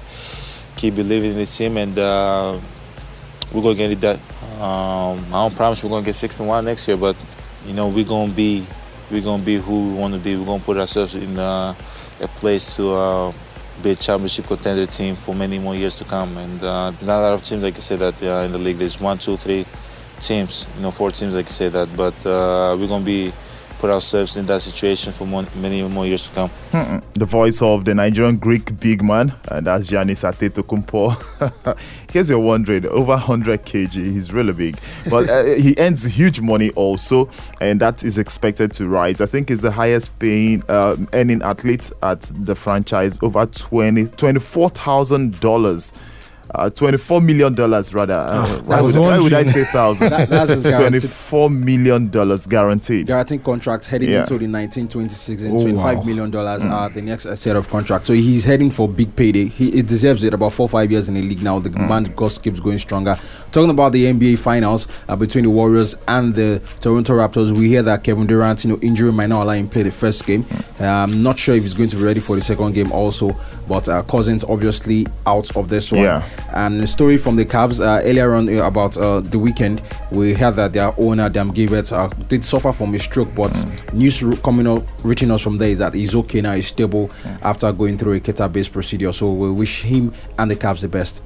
keep 0.77 0.95
believing 0.95 1.31
in 1.33 1.37
this 1.37 1.57
team, 1.57 1.77
and 1.77 1.99
uh, 1.99 2.61
we're 3.53 3.63
gonna 3.63 3.75
get 3.75 3.91
it 3.91 4.01
done. 4.01 4.21
Um, 4.61 5.25
I 5.29 5.49
don't 5.49 5.57
promise 5.57 5.83
we're 5.85 5.91
gonna 5.91 6.05
get 6.05 6.17
61 6.17 6.65
next 6.65 6.87
year, 6.89 6.97
but 6.97 7.17
you 7.67 7.75
know 7.75 7.89
we're 7.89 8.05
gonna 8.05 8.33
be 8.33 8.67
we're 9.11 9.23
gonna 9.23 9.43
be 9.43 9.57
who 9.57 9.91
we 9.91 9.95
want 9.95 10.15
to 10.15 10.21
be. 10.21 10.37
We're 10.37 10.47
gonna 10.47 10.63
put 10.63 10.77
ourselves 10.77 11.15
in 11.15 11.39
uh, 11.39 11.75
a 12.21 12.29
place 12.29 12.77
to 12.77 12.91
uh, 12.93 13.33
be 13.83 13.91
a 13.91 13.95
championship 13.95 14.47
contender 14.47 14.87
team 14.87 15.17
for 15.17 15.35
many 15.35 15.59
more 15.59 15.75
years 15.75 15.97
to 15.97 16.05
come. 16.05 16.37
And 16.37 16.63
uh, 16.63 16.91
there's 16.91 17.07
not 17.07 17.21
a 17.21 17.23
lot 17.23 17.33
of 17.33 17.43
teams, 17.43 17.63
like 17.63 17.77
I 17.77 17.81
said, 17.81 17.99
that 18.01 18.23
uh, 18.23 18.45
in 18.45 18.53
the 18.53 18.59
league. 18.59 18.79
There's 18.79 19.01
one, 19.01 19.19
two, 19.19 19.37
three 19.37 19.65
teams, 20.21 20.67
you 20.77 20.83
know, 20.83 20.91
four 20.91 21.11
teams, 21.11 21.35
like 21.35 21.47
I 21.47 21.51
said 21.51 21.73
that. 21.73 21.97
But 21.97 22.15
uh, 22.27 22.77
we're 22.79 22.89
gonna 22.89 23.05
be 23.05 23.33
put 23.79 23.91
ourselves 23.91 24.37
in 24.37 24.47
that 24.47 24.61
situation 24.61 25.13
for 25.13 25.27
more, 25.27 25.47
many 25.55 25.83
more 25.83 26.07
years 26.07 26.29
to 26.29 26.35
come. 26.35 26.51
Mm-mm. 26.73 27.03
The 27.15 27.25
voice 27.25 27.63
of 27.63 27.85
the 27.85 27.95
Nigerian 27.95 28.37
Greek 28.37 28.79
big 28.81 29.03
man, 29.03 29.33
and 29.51 29.67
that's 29.67 29.89
Giannis 29.89 30.25
Antetokounmpo. 30.25 31.79
Here's 32.13 32.31
you're 32.31 32.39
wondering, 32.39 32.87
over 32.87 33.13
100 33.13 33.63
kg, 33.63 33.93
he's 33.93 34.33
really 34.33 34.53
big, 34.53 34.79
but 35.09 35.29
uh, 35.29 35.45
he 35.55 35.75
earns 35.79 36.05
huge 36.05 36.41
money 36.41 36.71
also, 36.71 37.31
and 37.61 37.81
that 37.81 38.05
is 38.05 38.19
expected 38.19 38.73
to 38.75 38.89
rise. 38.89 39.21
I 39.21 39.27
think 39.27 39.49
he's 39.49 39.63
the 39.63 39.71
highest 39.71 40.19
paying 40.19 40.63
uh, 40.69 40.97
earning 41.13 41.43
athlete 41.43 41.91
at 42.03 42.23
the 42.35 42.55
franchise, 42.55 43.19
over 43.23 43.47
20 43.47 44.07
$24,000 44.07 45.93
uh, 46.55 46.71
24 46.71 47.21
million 47.21 47.55
dollars 47.55 47.93
rather. 47.93 48.15
Uh, 48.15 48.47
oh, 48.47 48.63
why, 48.65 48.81
would, 48.81 48.97
why, 48.97 49.19
would, 49.19 49.33
I 49.33 49.43
say 49.43 49.65
thousand? 49.65 50.11
that, 50.11 50.29
that's 50.29 50.63
24 50.63 51.51
million 51.51 52.09
dollars 52.09 52.47
guaranteed. 52.47 53.07
Guaranteed 53.07 53.45
contract 53.45 53.87
heading 53.87 54.11
yeah. 54.11 54.21
into 54.21 54.39
the 54.39 54.47
1926 54.47 55.43
and 55.43 55.57
Oh, 55.59 55.61
25 55.61 55.99
wow. 55.99 56.03
million 56.05 56.31
dollars 56.31 56.63
mm. 56.63 56.71
are 56.71 56.89
the 56.89 57.03
next 57.03 57.25
set 57.39 57.57
of 57.57 57.69
contracts. 57.69 58.07
So 58.07 58.15
he's 58.15 58.45
heading 58.45 58.71
for 58.71 58.89
big 58.89 59.15
payday. 59.15 59.47
He, 59.47 59.71
he 59.73 59.83
deserves 59.83 60.23
it. 60.25 60.33
About 60.35 60.53
four 60.53 60.69
five 60.69 60.91
years 60.91 61.09
in 61.09 61.15
the 61.15 61.23
league 61.23 61.43
now. 61.43 61.59
The 61.59 61.71
mm. 61.71 61.89
man 61.89 62.15
just 62.17 62.43
keeps 62.43 62.61
going 62.61 62.79
stronger. 62.79 63.17
Talking 63.53 63.71
about 63.71 63.93
the 63.93 64.05
NBA 64.07 64.39
finals 64.39 64.87
uh, 65.09 65.17
between 65.17 65.45
the 65.45 65.51
Warriors 65.51 65.95
and 66.07 66.35
the 66.35 66.63
Toronto 66.81 67.15
Raptors, 67.15 67.57
we 67.57 67.69
hear 67.69 67.83
that 67.83 68.05
Kevin 68.05 68.27
Durant, 68.27 68.65
you 68.65 68.71
know, 68.71 68.79
injury 68.81 69.13
might 69.13 69.29
not 69.29 69.43
allow 69.43 69.53
him 69.53 69.69
play 69.69 69.83
the 69.83 69.91
first 69.91 70.27
game. 70.27 70.43
Mm. 70.45 70.69
I'm 70.81 71.23
not 71.23 71.39
sure 71.39 71.55
if 71.55 71.63
he's 71.63 71.75
going 71.75 71.89
to 71.91 71.97
be 71.97 72.03
ready 72.03 72.21
for 72.21 72.37
the 72.37 72.43
second 72.43 72.73
game 72.73 72.93
also. 72.93 73.37
But 73.69 73.89
uh, 73.89 74.03
Cousins 74.03 74.45
obviously 74.45 75.07
out 75.27 75.55
of 75.57 75.69
this 75.69 75.93
one. 75.93 76.03
Yeah. 76.03 76.29
And 76.53 76.81
a 76.83 76.87
story 76.87 77.17
from 77.17 77.37
the 77.37 77.45
Cavs 77.45 77.81
uh, 77.81 78.03
earlier 78.05 78.35
on 78.35 78.49
uh, 78.49 78.65
about 78.65 78.97
uh, 78.97 79.21
the 79.21 79.39
weekend, 79.39 79.83
we 80.11 80.35
heard 80.35 80.57
that 80.57 80.73
their 80.73 80.93
owner 80.99 81.29
Dan 81.29 81.49
Gilbert 81.49 81.93
uh, 81.93 82.09
did 82.29 82.45
suffer 82.45 82.73
from 82.73 82.95
a 82.95 82.99
stroke, 82.99 83.35
but 83.35 83.53
mm. 83.53 83.93
news 83.95 84.23
coming 84.41 84.67
up, 84.67 84.85
reaching 85.05 85.31
us 85.31 85.43
from 85.43 85.59
there 85.59 85.69
is 85.71 85.79
that 85.79 85.95
he's 85.95 86.15
okay 86.15 86.41
now, 86.41 86.55
he's 86.55 86.69
stable 86.69 87.09
mm. 87.09 87.43
after 87.43 87.73
going 87.73 87.99
through 87.99 88.15
a 88.15 88.21
catheter-based 88.21 88.73
procedure. 88.73 89.13
So 89.13 89.33
we 89.33 89.51
wish 89.51 89.83
him 89.83 90.13
and 90.39 90.51
the 90.51 90.57
Cavs 90.57 90.81
the 90.81 90.89
best. 90.89 91.23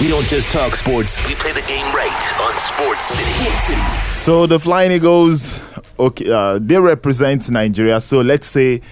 We 0.00 0.08
don't 0.08 0.26
just 0.26 0.50
talk 0.50 0.74
sports, 0.74 1.24
we 1.28 1.34
play 1.36 1.52
the 1.52 1.62
game 1.68 1.86
right 1.94 2.40
on 2.40 2.58
Sports 2.58 3.04
City. 3.04 3.80
So 4.10 4.46
the 4.46 4.58
Flying 4.58 4.90
Eagles, 4.90 5.60
okay, 5.98 6.28
uh, 6.28 6.58
they 6.60 6.78
represent 6.78 7.48
Nigeria. 7.50 8.00
So 8.00 8.20
let's 8.20 8.48
say 8.48 8.82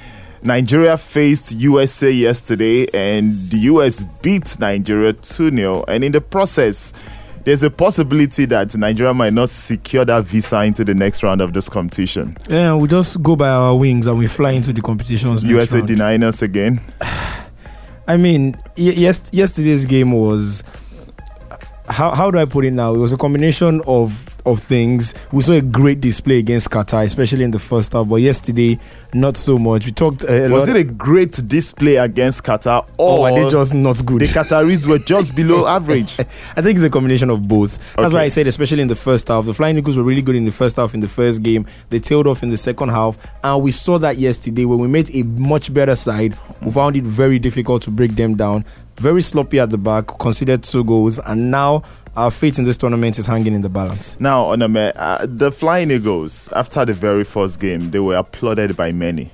Nigeria 0.44 0.98
faced 0.98 1.52
USA 1.52 2.10
yesterday, 2.10 2.86
and 2.92 3.32
the 3.50 3.56
US 3.70 4.04
beat 4.22 4.58
Nigeria 4.60 5.14
2 5.14 5.50
0. 5.50 5.84
And 5.88 6.04
in 6.04 6.12
the 6.12 6.20
process, 6.20 6.92
there's 7.44 7.62
a 7.62 7.70
possibility 7.70 8.44
that 8.46 8.76
Nigeria 8.76 9.14
might 9.14 9.32
not 9.32 9.48
secure 9.48 10.04
that 10.04 10.24
visa 10.24 10.62
into 10.62 10.84
the 10.84 10.94
next 10.94 11.22
round 11.22 11.40
of 11.40 11.54
this 11.54 11.70
competition. 11.70 12.36
Yeah, 12.48 12.74
we 12.74 12.88
just 12.88 13.22
go 13.22 13.36
by 13.36 13.48
our 13.48 13.74
wings 13.74 14.06
and 14.06 14.18
we 14.18 14.26
fly 14.26 14.50
into 14.52 14.74
the 14.74 14.82
competitions. 14.82 15.44
USA 15.44 15.80
denying 15.80 16.22
us 16.22 16.42
again. 16.42 16.80
I 18.06 18.18
mean, 18.18 18.54
yes, 18.76 19.30
yesterday's 19.32 19.86
game 19.86 20.12
was. 20.12 20.62
How, 21.88 22.14
how 22.14 22.30
do 22.30 22.38
I 22.38 22.44
put 22.44 22.64
it 22.64 22.72
now? 22.72 22.94
It 22.94 22.98
was 22.98 23.12
a 23.12 23.16
combination 23.18 23.82
of 23.86 24.33
of 24.46 24.60
things. 24.60 25.14
We 25.32 25.42
saw 25.42 25.52
a 25.52 25.60
great 25.60 26.00
display 26.00 26.38
against 26.38 26.70
Qatar, 26.70 27.04
especially 27.04 27.44
in 27.44 27.50
the 27.50 27.58
first 27.58 27.92
half. 27.92 28.08
But 28.08 28.16
yesterday, 28.16 28.78
not 29.12 29.36
so 29.36 29.58
much. 29.58 29.86
We 29.86 29.92
talked. 29.92 30.24
Uh, 30.24 30.48
was 30.50 30.68
it 30.68 30.76
a 30.76 30.84
great 30.84 31.32
display 31.48 31.96
against 31.96 32.44
Qatar, 32.44 32.86
or, 32.98 33.18
or 33.18 33.32
were 33.32 33.44
they 33.44 33.50
just 33.50 33.74
not 33.74 34.04
good? 34.04 34.20
The 34.20 34.26
Qataris 34.26 34.86
were 34.86 34.98
just 34.98 35.34
below 35.34 35.66
average. 35.76 36.18
I 36.18 36.62
think 36.62 36.76
it's 36.76 36.82
a 36.82 36.90
combination 36.90 37.30
of 37.30 37.46
both. 37.46 37.78
That's 37.94 38.08
okay. 38.08 38.14
why 38.14 38.22
I 38.22 38.28
said, 38.28 38.46
especially 38.46 38.82
in 38.82 38.88
the 38.88 38.96
first 38.96 39.28
half, 39.28 39.46
the 39.46 39.54
Flying 39.54 39.78
Eagles 39.78 39.96
were 39.96 40.04
really 40.04 40.22
good 40.22 40.36
in 40.36 40.44
the 40.44 40.52
first 40.52 40.76
half. 40.76 40.94
In 40.94 41.00
the 41.00 41.08
first 41.08 41.42
game, 41.42 41.66
they 41.90 41.98
tailed 41.98 42.26
off 42.26 42.42
in 42.42 42.50
the 42.50 42.56
second 42.56 42.90
half, 42.90 43.16
and 43.42 43.62
we 43.62 43.70
saw 43.70 43.98
that 43.98 44.18
yesterday 44.18 44.64
when 44.64 44.78
we 44.78 44.88
met 44.88 45.14
a 45.14 45.22
much 45.22 45.72
better 45.72 45.94
side. 45.94 46.36
We 46.60 46.70
found 46.70 46.96
it 46.96 47.04
very 47.04 47.38
difficult 47.38 47.82
to 47.82 47.90
break 47.90 48.16
them 48.16 48.36
down. 48.36 48.64
Very 48.96 49.22
sloppy 49.22 49.58
at 49.58 49.70
the 49.70 49.78
back, 49.78 50.06
considered 50.18 50.62
two 50.62 50.84
goals, 50.84 51.18
and 51.18 51.50
now 51.50 51.82
our 52.16 52.30
fate 52.30 52.58
in 52.58 52.64
this 52.64 52.76
tournament 52.76 53.18
is 53.18 53.26
hanging 53.26 53.54
in 53.54 53.60
the 53.60 53.68
balance. 53.68 54.18
Now, 54.20 54.44
Onome, 54.44 54.92
uh, 54.96 55.26
the 55.28 55.50
Flying 55.50 55.90
Eagles, 55.90 56.52
after 56.52 56.84
the 56.84 56.92
very 56.92 57.24
first 57.24 57.60
game, 57.60 57.90
they 57.90 58.00
were 58.00 58.16
applauded 58.16 58.76
by 58.76 58.92
many. 58.92 59.30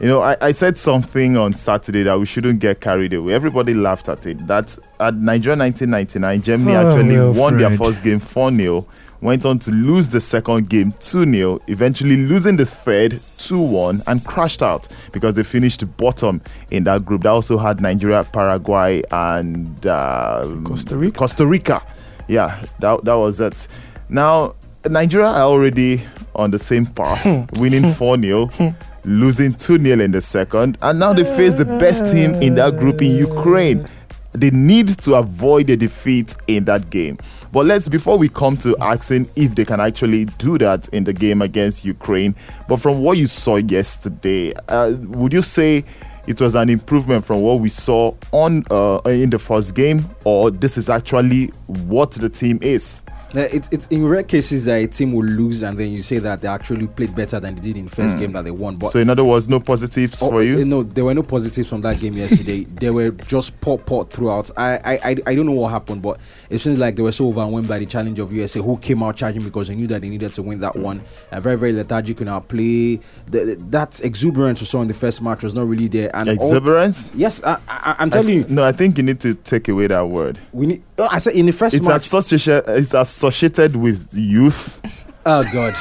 You 0.00 0.06
know, 0.06 0.20
I, 0.20 0.36
I, 0.40 0.50
said 0.52 0.78
something 0.78 1.36
on 1.36 1.52
Saturday 1.52 2.04
that 2.04 2.18
we 2.18 2.24
shouldn't 2.24 2.58
get 2.60 2.80
carried 2.80 3.12
away. 3.12 3.34
Everybody 3.34 3.74
laughed 3.74 4.08
at 4.08 4.24
it. 4.24 4.46
That 4.46 4.78
at 4.98 5.14
Nigeria 5.14 5.58
1999, 5.58 6.42
Germany 6.42 6.74
oh, 6.74 6.96
actually 6.96 7.38
won 7.38 7.58
their 7.58 7.76
first 7.76 8.02
game 8.02 8.18
4 8.18 8.50
0 8.50 8.86
went 9.20 9.44
on 9.44 9.58
to 9.58 9.70
lose 9.70 10.08
the 10.08 10.20
second 10.20 10.68
game 10.68 10.92
2 11.00 11.30
0, 11.30 11.60
eventually 11.66 12.16
losing 12.16 12.56
the 12.56 12.66
third 12.66 13.20
2 13.38 13.60
1 13.60 14.02
and 14.06 14.24
crashed 14.24 14.62
out 14.62 14.88
because 15.12 15.34
they 15.34 15.42
finished 15.42 15.84
bottom 15.96 16.40
in 16.70 16.84
that 16.84 17.04
group. 17.04 17.22
That 17.22 17.30
also 17.30 17.58
had 17.58 17.80
Nigeria, 17.80 18.24
Paraguay, 18.24 19.02
and 19.10 19.86
uh, 19.86 20.44
Costa 20.64 20.96
Rica. 20.96 21.18
Costa 21.18 21.46
Rica. 21.46 21.82
Yeah, 22.30 22.62
that, 22.78 23.04
that 23.04 23.14
was 23.14 23.40
it. 23.40 23.66
Now, 24.08 24.54
Nigeria 24.88 25.26
are 25.26 25.42
already 25.42 26.02
on 26.36 26.52
the 26.52 26.60
same 26.60 26.86
path, 26.86 27.22
hmm. 27.24 27.60
winning 27.60 27.82
hmm. 27.82 27.90
4 27.90 28.18
0. 28.18 28.46
Hmm. 28.46 28.68
losing 29.04 29.52
2 29.52 29.78
0 29.82 30.00
in 30.00 30.12
the 30.12 30.20
second, 30.20 30.78
and 30.80 31.00
now 31.00 31.12
they 31.12 31.24
face 31.24 31.54
the 31.54 31.64
best 31.64 32.12
team 32.12 32.34
in 32.36 32.54
that 32.54 32.78
group 32.78 33.02
in 33.02 33.16
Ukraine. 33.16 33.84
They 34.32 34.50
need 34.50 34.88
to 35.02 35.14
avoid 35.14 35.70
a 35.70 35.76
defeat 35.76 36.36
in 36.46 36.64
that 36.66 36.88
game. 36.90 37.18
But 37.50 37.66
let's, 37.66 37.88
before 37.88 38.16
we 38.16 38.28
come 38.28 38.56
to 38.58 38.76
asking 38.78 39.28
if 39.34 39.56
they 39.56 39.64
can 39.64 39.80
actually 39.80 40.26
do 40.26 40.56
that 40.58 40.86
in 40.90 41.02
the 41.02 41.12
game 41.12 41.42
against 41.42 41.84
Ukraine, 41.84 42.36
but 42.68 42.76
from 42.76 43.00
what 43.00 43.18
you 43.18 43.26
saw 43.26 43.56
yesterday, 43.56 44.52
uh, 44.68 44.92
would 45.00 45.32
you 45.32 45.42
say 45.42 45.84
it 46.26 46.40
was 46.40 46.54
an 46.54 46.68
improvement 46.68 47.24
from 47.24 47.40
what 47.40 47.60
we 47.60 47.68
saw 47.68 48.14
on 48.32 48.64
uh, 48.70 49.00
in 49.06 49.30
the 49.30 49.38
first 49.38 49.74
game, 49.74 50.08
or 50.24 50.50
this 50.50 50.78
is 50.78 50.88
actually 50.88 51.46
what 51.66 52.12
the 52.12 52.28
team 52.28 52.58
is? 52.62 53.02
Uh, 53.34 53.40
it's 53.52 53.68
it's 53.70 53.86
in 53.88 54.06
rare 54.06 54.24
cases 54.24 54.64
that 54.64 54.74
a 54.74 54.86
team 54.88 55.12
will 55.12 55.24
lose 55.24 55.62
and 55.62 55.78
then 55.78 55.92
you 55.92 56.02
say 56.02 56.18
that 56.18 56.40
they 56.40 56.48
actually 56.48 56.86
played 56.88 57.14
better 57.14 57.38
than 57.38 57.54
they 57.54 57.60
did 57.60 57.76
in 57.76 57.84
the 57.84 57.90
first 57.90 58.16
mm. 58.16 58.20
game 58.20 58.32
that 58.32 58.44
they 58.44 58.50
won. 58.50 58.74
But 58.76 58.90
so 58.90 58.98
in 58.98 59.08
other 59.08 59.24
words, 59.24 59.48
no 59.48 59.60
positives 59.60 60.20
oh, 60.22 60.30
for 60.30 60.42
you. 60.42 60.64
No, 60.64 60.82
there 60.82 61.04
were 61.04 61.14
no 61.14 61.22
positives 61.22 61.68
from 61.68 61.80
that 61.82 62.00
game 62.00 62.14
yesterday. 62.14 62.64
they 62.64 62.90
were 62.90 63.10
just 63.10 63.60
poor, 63.60 63.78
poor 63.78 64.04
throughout. 64.04 64.50
I, 64.56 64.98
I 65.04 65.16
I 65.26 65.34
don't 65.34 65.46
know 65.46 65.52
what 65.52 65.70
happened, 65.70 66.02
but 66.02 66.18
it 66.48 66.58
seems 66.58 66.78
like 66.78 66.96
they 66.96 67.02
were 67.02 67.12
so 67.12 67.28
overwhelmed 67.28 67.68
by 67.68 67.78
the 67.78 67.86
challenge 67.86 68.18
of 68.18 68.32
USA, 68.32 68.60
who 68.60 68.76
came 68.78 69.02
out 69.02 69.16
charging 69.16 69.44
because 69.44 69.68
they 69.68 69.76
knew 69.76 69.86
that 69.86 70.02
they 70.02 70.08
needed 70.08 70.32
to 70.32 70.42
win 70.42 70.58
that 70.60 70.74
one. 70.74 71.00
And 71.30 71.42
very 71.42 71.56
very 71.56 71.72
lethargic 71.72 72.20
in 72.20 72.28
our 72.28 72.40
play. 72.40 73.00
The, 73.26 73.56
that 73.70 74.00
exuberance 74.00 74.60
we 74.60 74.66
saw 74.66 74.82
in 74.82 74.88
the 74.88 74.94
first 74.94 75.22
match 75.22 75.44
was 75.44 75.54
not 75.54 75.68
really 75.68 75.86
there. 75.86 76.14
And 76.14 76.28
exuberance? 76.28 77.10
All, 77.10 77.16
yes, 77.16 77.40
I, 77.44 77.60
am 77.98 78.10
telling 78.10 78.28
I, 78.28 78.32
you. 78.32 78.46
No, 78.48 78.64
I 78.64 78.72
think 78.72 78.96
you 78.98 79.04
need 79.04 79.20
to 79.20 79.34
take 79.34 79.68
away 79.68 79.86
that 79.86 80.08
word. 80.08 80.40
We 80.52 80.66
need. 80.66 80.82
Oh, 80.98 81.08
I 81.10 81.18
said 81.18 81.34
in 81.34 81.46
the 81.46 81.52
first 81.52 81.76
it's 81.76 81.86
match. 81.86 81.96
Associated, 81.98 82.64
it's 82.68 82.92
associated 83.20 83.76
with 83.76 84.14
youth. 84.14 84.80
Oh 85.26 85.42
God. 85.52 85.74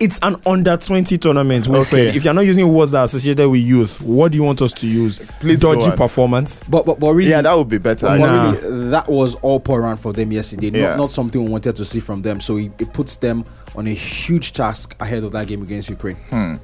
it's 0.00 0.18
an 0.22 0.34
under 0.44 0.76
20 0.76 1.16
tournament. 1.18 1.68
Okay. 1.68 2.08
If 2.08 2.24
you're 2.24 2.34
not 2.34 2.44
using 2.44 2.72
words 2.72 2.90
that 2.90 2.98
are 2.98 3.04
associated 3.04 3.48
with 3.48 3.60
youth, 3.60 4.00
what 4.00 4.32
do 4.32 4.38
you 4.38 4.42
want 4.42 4.60
us 4.60 4.72
to 4.74 4.88
use? 4.88 5.20
Please 5.38 5.60
Dodgy 5.60 5.92
performance. 5.92 6.60
But, 6.68 6.84
but 6.84 6.98
but 6.98 7.14
really, 7.14 7.30
yeah, 7.30 7.42
that 7.42 7.56
would 7.56 7.68
be 7.68 7.78
better. 7.78 8.06
But 8.06 8.18
nah. 8.18 8.50
really, 8.50 8.90
that 8.90 9.08
was 9.08 9.36
all 9.36 9.60
pour 9.60 9.80
around 9.80 9.98
for 9.98 10.12
them 10.12 10.32
yesterday. 10.32 10.70
Yeah. 10.70 10.88
Not, 10.90 10.96
not 10.96 11.10
something 11.12 11.44
we 11.44 11.48
wanted 11.48 11.76
to 11.76 11.84
see 11.84 12.00
from 12.00 12.22
them. 12.22 12.40
So 12.40 12.56
it, 12.56 12.72
it, 12.80 12.92
puts 12.92 13.16
them 13.16 13.44
on 13.76 13.86
a 13.86 13.94
huge 13.94 14.52
task 14.52 14.96
ahead 14.98 15.22
of 15.22 15.30
that 15.32 15.46
game 15.46 15.62
against 15.62 15.88
Ukraine. 15.88 16.16
Hmm. 16.30 16.54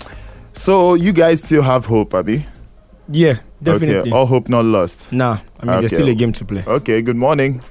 So 0.54 0.94
you 0.94 1.12
guys 1.12 1.38
still 1.38 1.62
have 1.62 1.86
hope, 1.86 2.14
Abby? 2.14 2.44
Yeah, 3.08 3.38
definitely. 3.62 4.10
Okay. 4.10 4.10
All 4.10 4.26
hope 4.26 4.48
not 4.48 4.64
lost. 4.64 5.12
Nah, 5.12 5.38
I 5.60 5.64
mean, 5.64 5.70
okay. 5.70 5.80
there's 5.80 5.92
still 5.92 6.08
a 6.08 6.14
game 6.14 6.32
to 6.32 6.44
play. 6.44 6.64
Okay, 6.66 7.00
good 7.00 7.16
morning. 7.16 7.62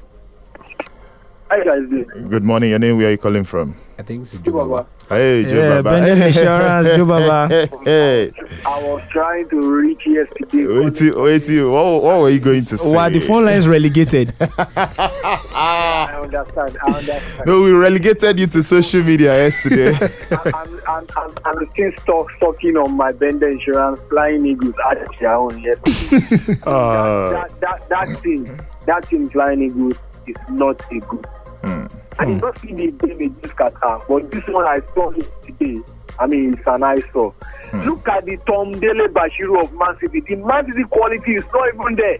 Hi 1.50 1.64
guys. 1.64 1.88
Good 2.28 2.44
morning. 2.44 2.72
Your 2.72 2.80
name? 2.80 2.98
Where 2.98 3.08
are 3.08 3.12
you 3.12 3.18
calling 3.18 3.46
from? 3.46 3.74
I 3.98 4.04
think 4.04 4.24
it's 4.24 4.34
Joe 4.34 4.52
Baba. 4.52 4.86
Hey, 5.08 5.44
Joe 5.44 5.56
yeah, 5.56 5.82
Baba. 5.82 6.02
Bendel 6.02 6.28
Insurance, 6.28 6.90
Joe 6.90 7.06
Baba. 7.06 7.68
Hey. 7.86 8.32
I 8.66 8.84
was 8.84 9.02
trying 9.10 9.48
to 9.50 9.76
reach 9.76 10.06
yesterday. 10.06 10.68
Wait, 10.68 11.16
wait, 11.16 11.64
what, 11.72 12.04
what 12.04 12.20
were 12.20 12.30
you 12.30 12.42
going 12.42 12.66
to 12.66 12.78
say? 12.78 12.94
Why 12.94 13.08
the 13.08 13.22
phone 13.22 13.46
line 13.46 13.56
is 13.56 13.66
relegated? 13.66 14.34
I 14.42 16.20
understand. 16.22 16.78
I 16.86 16.92
understand. 16.92 17.48
No, 17.48 17.62
we 17.62 17.72
relegated 17.72 18.40
you 18.40 18.48
to 18.48 18.62
social 18.62 19.04
media 19.04 19.32
yesterday. 19.32 19.98
I'm, 20.54 20.82
I'm, 20.86 21.08
I'm, 21.16 21.32
I'm 21.46 21.70
still 21.72 21.92
stuck 22.02 22.40
talking 22.42 22.76
on 22.76 22.98
my 22.98 23.14
Bender 23.14 23.48
Insurance 23.48 24.02
Flying 24.10 24.46
Eagles 24.46 24.76
at 24.92 25.08
their 25.18 25.36
own 25.36 25.58
yesterday. 25.62 26.58
Uh, 26.68 27.30
that, 27.32 27.60
that, 27.62 27.90
that, 27.90 28.10
that 28.10 28.20
thing, 28.22 28.60
that 28.86 29.06
thing 29.06 29.30
Flying 29.30 29.62
Eagles 29.62 29.98
is 30.28 30.36
not 30.50 30.82
a 30.92 31.00
good. 31.00 31.26
Mm. 31.64 31.92
I 32.20 32.26
did 32.26 32.42
not 32.42 32.58
see 32.60 32.74
the 32.74 32.92
game 32.92 33.36
this 33.42 33.52
Qatar, 33.52 34.02
but 34.08 34.32
this 34.32 34.46
one 34.48 34.66
I 34.66 34.82
saw 34.94 35.12
today. 35.12 35.80
I 36.20 36.26
mean, 36.26 36.54
it's 36.54 36.68
an 36.68 36.84
eyesore. 36.84 37.34
Mm. 37.70 37.86
Look 37.86 38.08
at 38.08 38.26
the 38.26 38.38
Tom 38.38 38.72
Dele 38.80 39.08
Bashiru 39.08 39.64
of 39.64 39.72
Man 39.74 39.98
City. 40.00 40.22
The 40.22 40.36
Man 40.36 40.66
City 40.72 40.84
quality 40.84 41.36
is 41.36 41.46
not 41.54 41.68
even 41.74 41.96
there. 41.96 42.18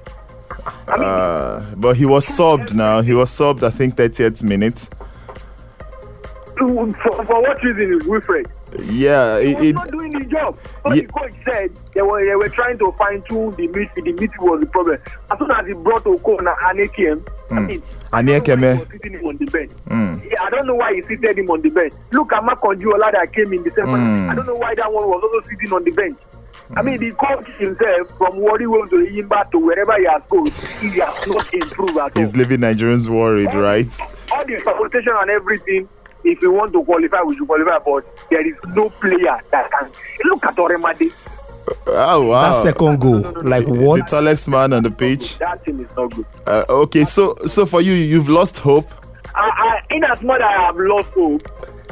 I 0.88 0.98
mean, 0.98 1.08
uh, 1.08 1.74
but 1.78 1.98
he 1.98 2.06
was 2.06 2.28
subbed 2.28 2.74
now. 2.74 3.02
He 3.02 3.14
was 3.14 3.30
subbed, 3.30 3.64
I 3.64 3.70
think, 3.70 3.96
38th 3.96 4.44
minute. 4.44 4.88
For, 6.58 7.26
for 7.26 7.42
what 7.42 7.62
reason, 7.64 8.08
Wilfred? 8.08 8.48
Yeah, 8.84 9.40
he 9.40 9.54
was 9.56 9.74
not 9.74 9.92
doing 9.92 10.12
the 10.12 10.26
job. 10.26 10.58
But 10.84 10.96
yeah. 10.96 11.04
the 11.04 11.08
coach 11.08 11.34
said 11.46 11.72
they 11.94 12.02
were 12.02 12.24
they 12.24 12.36
were 12.36 12.50
trying 12.50 12.78
to 12.80 12.92
fine 12.98 13.22
tune 13.24 13.52
the 13.52 13.68
midfield. 13.68 14.04
The 14.04 14.14
midfield 14.14 14.50
was 14.50 14.60
the 14.60 14.66
problem. 14.66 15.00
As 15.32 15.40
soon 15.40 15.52
as 15.52 15.66
he 15.68 15.74
brought 15.74 16.04
Okona 16.04 16.54
and 16.66 16.80
AKM, 16.80 17.20
mm. 17.20 17.58
I 17.58 17.60
mean, 17.60 17.82
Aniekeme. 18.12 18.80
was 18.80 18.88
sitting 18.90 19.14
him 19.14 19.26
on 19.26 19.38
the 19.38 19.46
bench. 19.46 19.72
Mm. 19.88 20.30
Yeah, 20.30 20.44
I 20.44 20.50
don't 20.50 20.68
know 20.68 20.76
why 20.76 20.94
he 20.96 21.02
seated 21.04 21.40
him 21.40 21.50
on 21.50 21.62
the 21.62 21.70
bench. 21.70 21.94
Look 22.12 22.34
at 22.34 22.44
Makonjuola 22.44 23.12
that 23.14 23.32
came 23.34 23.54
in 23.54 23.64
December. 23.64 23.98
Mm. 23.98 24.32
I 24.32 24.36
don't 24.36 24.46
know 24.46 24.56
why 24.56 24.76
that 24.76 24.92
one 24.92 25.08
was 25.08 25.24
also 25.24 25.50
sitting 25.50 25.72
on 25.74 25.84
the 25.84 25.92
bench. 25.92 26.18
I 26.76 26.82
mean, 26.82 26.98
the 26.98 27.12
coach 27.12 27.48
himself, 27.58 28.18
from 28.18 28.38
Warri 28.40 28.68
Wolves 28.68 28.90
to 28.90 28.98
Yimba 28.98 29.50
to 29.52 29.60
wherever 29.60 29.98
he 29.98 30.06
has 30.06 30.22
gone, 30.24 30.48
he 30.82 31.00
has 31.00 31.28
not 31.28 31.54
improved 31.54 31.98
at 31.98 32.18
all. 32.18 32.24
He's 32.24 32.36
leaving 32.36 32.60
Nigerians 32.60 33.08
worried, 33.08 33.48
all, 33.50 33.62
right? 33.62 33.88
All 34.34 34.46
the 34.46 34.60
supportation 34.60 35.14
and 35.16 35.30
everything, 35.30 35.88
if 36.28 36.42
we 36.42 36.48
want 36.48 36.74
to 36.74 36.84
qualify, 36.84 37.22
we 37.24 37.36
should 37.36 37.48
qualify, 37.48 37.80
but 37.80 38.30
there 38.30 38.46
is 38.46 38.56
no 38.76 38.90
player 38.90 39.40
that 39.52 39.72
can. 39.72 39.90
Look 40.26 40.46
at 40.46 40.56
Oremade. 40.56 41.12
Oh 41.88 42.28
wow! 42.28 42.52
That 42.54 42.64
second 42.64 43.00
goal, 43.00 43.20
no, 43.20 43.32
no, 43.32 43.42
no, 43.42 43.50
like 43.50 43.68
what? 43.68 44.06
The 44.06 44.18
tallest 44.18 44.48
man 44.48 44.74
on 44.74 44.84
the 44.84 44.92
pitch. 44.92 45.38
That 45.38 45.64
team 45.64 45.80
is 45.82 45.96
not 45.96 46.14
good. 46.14 46.26
Uh, 46.46 46.66
okay, 46.70 47.04
so 47.04 47.36
so 47.46 47.66
for 47.66 47.82
you, 47.82 47.94
you've 47.94 48.30
lost 48.30 48.60
hope. 48.60 48.90
I, 49.36 49.82
I, 49.90 49.96
in 49.96 50.04
as 50.04 50.22
much 50.22 50.38
as 50.38 50.44
I 50.44 50.66
have 50.66 50.78
lost 50.78 51.10
hope, 51.10 51.42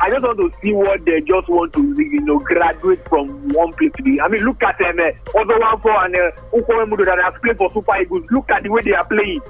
I 0.01 0.09
just 0.09 0.23
want 0.23 0.37
to 0.39 0.51
see 0.61 0.73
what 0.73 1.05
they 1.05 1.21
just 1.21 1.47
want 1.47 1.73
to, 1.73 1.81
you 2.01 2.21
know, 2.21 2.39
graduate 2.39 3.07
from 3.07 3.27
one 3.49 3.71
place 3.73 3.91
to 3.97 4.03
the. 4.03 4.21
I 4.21 4.27
mean, 4.27 4.43
look 4.43 4.63
at 4.63 4.77
them, 4.77 4.99
uh, 4.99 5.37
also 5.37 5.59
one 5.59 5.79
for 5.81 6.05
and 6.05 6.15
uh, 6.15 6.31
Ukwemudo 6.51 7.05
that 7.05 7.19
has 7.23 7.39
played 7.41 7.57
for 7.57 7.69
Super 7.69 8.01
Eagles. 8.01 8.25
Look 8.31 8.49
at 8.51 8.63
the 8.63 8.69
way 8.69 8.81
they 8.81 8.93
are 8.93 9.05
playing. 9.05 9.41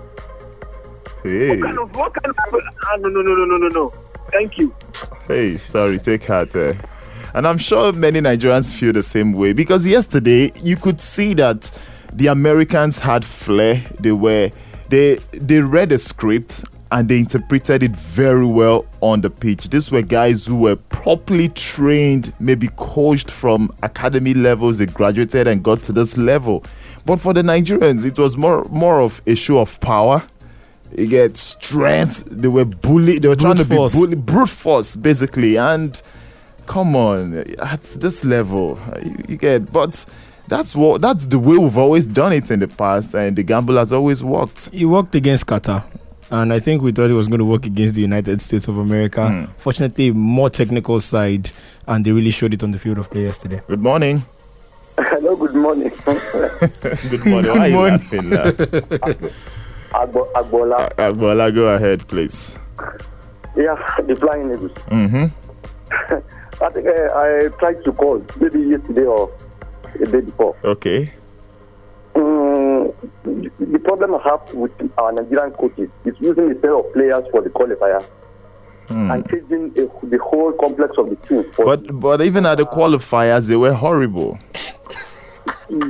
Hey. 1.24 1.50
What 1.50 1.62
kind 1.62 1.80
of, 1.80 1.96
what 1.96 2.14
kind 2.14 2.36
of, 2.36 2.62
ah, 2.84 2.96
no, 2.98 3.10
no, 3.10 3.22
no, 3.22 3.34
no, 3.34 3.46
no, 3.46 3.58
no, 3.58 3.68
no. 3.70 3.94
Thank 4.32 4.58
you. 4.58 4.74
Hey, 5.28 5.58
sorry, 5.58 6.00
take 6.00 6.26
heart. 6.26 6.56
Uh. 6.56 6.74
And 7.34 7.46
I'm 7.46 7.58
sure 7.58 7.92
many 7.92 8.22
Nigerians 8.22 8.74
feel 8.74 8.94
the 8.94 9.04
same 9.04 9.34
way 9.34 9.52
because 9.52 9.86
yesterday 9.86 10.52
you 10.62 10.78
could 10.78 11.02
see 11.02 11.34
that 11.34 11.70
the 12.14 12.28
Americans 12.28 13.00
had 13.00 13.26
flair. 13.26 13.84
They 14.00 14.14
were 14.14 14.52
they 14.88 15.16
they 15.34 15.60
read 15.60 15.92
a 15.92 16.00
script 16.00 16.64
and 16.92 17.10
they 17.10 17.18
interpreted 17.20 17.84
it 17.84 17.92
very 17.92 18.46
well 18.46 18.86
on 19.02 19.20
the 19.20 19.30
pitch. 19.30 19.70
These 19.70 19.92
were 19.92 20.02
guys 20.02 20.46
who 20.46 20.56
were 20.60 20.78
properly 20.78 21.50
trained, 21.50 22.32
maybe 22.40 22.70
coached 22.78 23.30
from 23.30 23.74
academy 23.84 24.34
levels. 24.34 24.78
They 24.78 24.86
graduated 24.86 25.48
and 25.48 25.62
got 25.62 25.84
to 25.84 25.92
this 25.92 26.18
level. 26.18 26.64
But 27.06 27.20
for 27.20 27.34
the 27.34 27.42
Nigerians, 27.42 28.06
it 28.06 28.18
was 28.18 28.38
more 28.38 28.64
more 28.70 29.02
of 29.02 29.22
a 29.28 29.36
show 29.36 29.60
of 29.60 29.78
power 29.82 30.24
you 30.98 31.08
get 31.08 31.38
strength. 31.38 32.26
They 32.30 32.48
were 32.48 32.66
bullied. 32.66 33.22
They 33.22 33.28
were 33.28 33.36
brute 33.36 33.58
trying 33.58 33.58
to 33.58 33.66
force. 33.66 33.94
be 33.94 34.00
bullied, 34.00 34.26
brute 34.26 34.50
force, 34.50 34.96
basically. 34.96 35.58
And 35.58 36.00
come 36.66 36.96
on, 36.96 37.38
at 37.60 37.82
this 37.82 38.24
level, 38.26 38.80
you, 39.04 39.16
you, 39.30 39.38
get. 39.38 39.72
But 39.72 40.06
that's 40.48 40.76
what 40.76 41.02
that's 41.02 41.28
the 41.28 41.40
way 41.40 41.58
we've 41.58 41.78
always 41.78 42.08
done 42.08 42.34
it 42.34 42.52
in 42.52 42.60
the 42.60 42.68
past, 42.68 43.14
and 43.14 43.36
the 43.36 43.44
gamble 43.44 43.76
has 43.76 43.92
always 43.92 44.24
worked. 44.24 44.70
He 44.70 44.86
worked 44.86 45.16
against 45.16 45.46
Qatar. 45.48 45.84
and 46.32 46.52
I 46.52 46.60
think 46.60 46.82
we 46.82 46.92
thought 46.92 47.10
it 47.10 47.14
was 47.14 47.28
going 47.28 47.40
to 47.40 47.46
work 47.46 47.66
against 47.66 47.96
the 47.96 48.02
United 48.02 48.42
States 48.42 48.68
of 48.68 48.78
America. 48.78 49.22
Mm. 49.22 49.56
Fortunately, 49.58 50.12
more 50.12 50.50
technical 50.50 51.00
side, 51.00 51.52
and 51.88 52.06
they 52.06 52.12
really 52.12 52.32
showed 52.32 52.54
it 52.54 52.64
on 52.64 52.72
the 52.72 52.80
field 52.80 52.98
of 52.98 53.10
play 53.12 53.24
yesterday. 53.24 53.62
Good 53.68 53.82
morning. 53.82 54.26
Hello, 54.98 55.36
good 55.36 55.56
morning. 55.56 55.90
Good 57.10 57.26
morning. 57.26 57.52
Why 57.52 57.60
are 57.60 57.68
you 57.68 58.22
morning. 58.22 59.32
Agbo- 60.04 60.32
Agbola. 60.34 60.92
Uh, 60.98 61.12
Bola, 61.14 61.52
go 61.52 61.68
ahead, 61.76 62.08
please. 62.08 62.58
Yeah, 63.56 63.76
the 64.04 64.16
flying 64.16 64.52
eagles. 64.52 64.72
Mm-hmm. 64.92 65.26
I 66.64 66.70
think 66.70 66.88
uh, 66.88 66.92
I 67.16 67.48
tried 67.60 67.84
to 67.86 67.92
call 67.94 68.24
maybe 68.40 68.60
yesterday 68.62 69.06
or 69.06 69.32
the 70.00 70.06
day 70.06 70.22
before. 70.22 70.56
Okay. 70.64 71.14
Mm, 72.16 72.94
the 73.60 73.80
problem 73.80 74.16
I 74.16 74.22
have 74.30 74.54
with 74.54 74.72
our 74.98 75.12
Nigerian 75.12 75.52
coaches 75.52 75.90
is 76.06 76.16
using 76.20 76.50
the 76.50 76.56
pair 76.56 76.76
of 76.76 76.92
players 76.94 77.26
for 77.32 77.42
the 77.42 77.50
qualifier 77.50 78.06
and 78.90 79.28
changing 79.30 79.72
the, 79.74 79.90
the 80.04 80.18
whole 80.20 80.52
complex 80.54 80.98
of 80.98 81.10
the 81.10 81.16
team. 81.28 81.44
But 81.58 82.00
but 82.00 82.22
even 82.22 82.46
at 82.46 82.58
the 82.60 82.66
qualifiers, 82.66 83.48
they 83.48 83.56
were 83.56 83.74
horrible. 83.74 84.38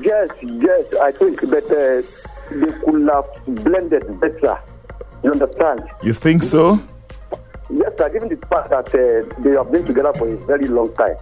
yes, 0.02 0.30
yes, 0.42 0.94
I 1.02 1.12
think 1.12 1.42
that 1.42 1.66
uh, 1.70 2.35
they 2.52 2.72
could 2.80 3.10
have 3.10 3.26
blended 3.64 4.20
better. 4.20 4.60
You 5.24 5.32
understand? 5.32 5.84
You 6.04 6.14
think 6.14 6.44
so? 6.44 6.80
Yes, 7.70 7.98
sir, 7.98 8.10
given 8.10 8.30
the 8.30 8.38
fact 8.48 8.70
that 8.70 8.88
uh, 8.90 9.42
they 9.42 9.52
have 9.58 9.72
been 9.72 9.86
together 9.86 10.14
for 10.14 10.28
a 10.32 10.38
very 10.46 10.68
long 10.68 10.94
time. 10.96 11.16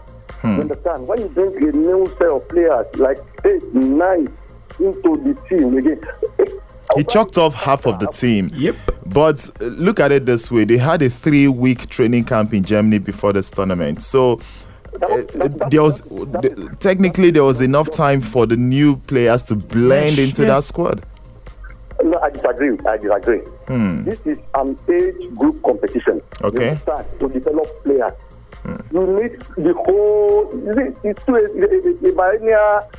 You 0.43 0.49
understand? 0.61 1.07
When 1.07 1.21
you 1.21 1.29
bring 1.29 1.55
a 1.55 1.71
new 1.71 2.05
set 2.17 2.29
of 2.29 2.47
players 2.49 2.85
like 2.97 3.17
eight, 3.45 3.63
nine 3.73 4.27
into 4.77 5.15
the 5.23 5.37
team 5.47 5.77
again, 5.77 6.01
eh, 6.39 6.45
He 6.97 7.03
chalked 7.05 7.37
off 7.37 7.55
half 7.55 7.85
of 7.85 7.99
the 7.99 8.07
team. 8.07 8.51
Yep. 8.53 8.75
But 9.05 9.49
uh, 9.61 9.65
look 9.65 10.01
at 10.01 10.11
it 10.11 10.25
this 10.25 10.51
way: 10.51 10.65
they 10.65 10.77
had 10.77 11.01
a 11.01 11.09
three-week 11.09 11.89
training 11.89 12.25
camp 12.25 12.53
in 12.53 12.63
Germany 12.63 12.99
before 12.99 13.33
this 13.33 13.49
tournament, 13.49 14.01
so. 14.01 14.39
Uh, 15.09 15.47
there 15.71 15.81
was 15.81 16.03
technically 16.79 17.31
there 17.31 17.43
was 17.43 17.61
enough 17.61 17.89
time 17.89 18.21
for 18.21 18.45
the 18.45 18.55
new 18.55 18.95
players 18.95 19.41
to 19.41 19.55
blend 19.55 20.19
into 20.19 20.43
that 20.45 20.63
squad. 20.63 21.03
No, 22.13 22.19
I 22.19 22.29
disagree. 22.29 22.77
I 22.85 22.97
disagree. 22.97 23.39
Hmm. 23.67 24.03
This 24.03 24.19
is 24.25 24.37
an 24.53 24.77
age 24.87 25.35
group 25.35 25.63
competition. 25.63 26.21
Okay. 26.43 26.63
You 26.63 26.69
understand? 26.69 27.05
To 27.19 27.29
develop 27.29 27.83
players. 27.83 28.13
You 28.93 29.07
need 29.17 29.41
the 29.57 29.73
whole. 29.73 30.47
you 30.53 30.95
It's 31.03 31.23
to 31.25 31.33
a, 31.33 31.41
a, 31.41 32.09
a, 32.09 32.13
biennial 32.13 32.91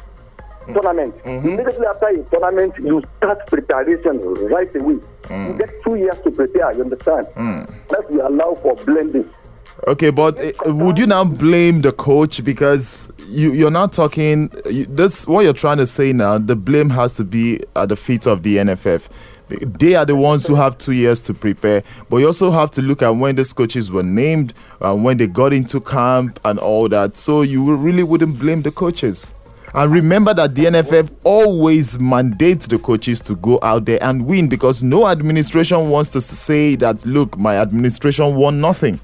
tournament. 0.74 1.14
Mm-hmm. 1.18 1.28
Mm-hmm. 1.28 1.48
Immediately 1.48 1.86
after 1.86 2.06
a 2.08 2.22
tournament, 2.24 2.74
you 2.80 3.02
start 3.18 3.46
preparation 3.46 4.18
right 4.50 4.74
away. 4.74 4.98
Mm. 5.30 5.46
You 5.46 5.58
get 5.58 5.70
two 5.84 5.94
years 5.94 6.18
to 6.24 6.30
prepare. 6.32 6.72
You 6.72 6.82
understand? 6.82 7.26
Mm. 7.36 7.88
That 7.88 8.10
we 8.10 8.18
allow 8.18 8.54
for 8.56 8.74
blending. 8.84 9.30
Okay, 9.86 10.10
but 10.10 10.38
uh, 10.38 10.72
would 10.72 10.98
you 10.98 11.06
now 11.06 11.24
blame 11.24 11.82
the 11.82 11.92
coach 11.92 12.42
because 12.44 13.10
you 13.28 13.52
you're 13.52 13.70
not 13.70 13.92
talking 13.92 14.50
you, 14.70 14.86
this 14.86 15.26
what 15.26 15.42
you're 15.42 15.52
trying 15.52 15.78
to 15.78 15.86
say 15.86 16.12
now? 16.12 16.38
The 16.38 16.56
blame 16.56 16.90
has 16.90 17.12
to 17.14 17.24
be 17.24 17.60
at 17.76 17.88
the 17.88 17.96
feet 17.96 18.26
of 18.26 18.42
the 18.44 18.56
NFF. 18.56 19.08
They 19.48 19.94
are 19.94 20.06
the 20.06 20.16
ones 20.16 20.46
who 20.46 20.54
have 20.54 20.78
two 20.78 20.92
years 20.92 21.20
to 21.22 21.34
prepare, 21.34 21.82
but 22.08 22.18
you 22.18 22.26
also 22.26 22.50
have 22.50 22.70
to 22.72 22.82
look 22.82 23.02
at 23.02 23.10
when 23.10 23.36
these 23.36 23.52
coaches 23.52 23.90
were 23.90 24.02
named, 24.02 24.54
uh, 24.80 24.94
when 24.96 25.18
they 25.18 25.26
got 25.26 25.52
into 25.52 25.80
camp, 25.80 26.40
and 26.44 26.58
all 26.58 26.88
that. 26.88 27.16
So 27.16 27.42
you 27.42 27.74
really 27.76 28.04
wouldn't 28.04 28.38
blame 28.38 28.62
the 28.62 28.70
coaches. 28.70 29.34
And 29.74 29.90
remember 29.90 30.32
that 30.34 30.54
the 30.54 30.66
NFF 30.66 31.12
always 31.24 31.98
mandates 31.98 32.68
the 32.68 32.78
coaches 32.78 33.20
to 33.22 33.34
go 33.34 33.58
out 33.60 33.84
there 33.84 34.02
and 34.02 34.24
win 34.24 34.48
because 34.48 34.84
no 34.84 35.08
administration 35.08 35.90
wants 35.90 36.10
to 36.10 36.20
say 36.20 36.76
that, 36.76 37.04
look, 37.04 37.36
my 37.36 37.58
administration 37.58 38.36
won 38.36 38.60
nothing. 38.60 39.00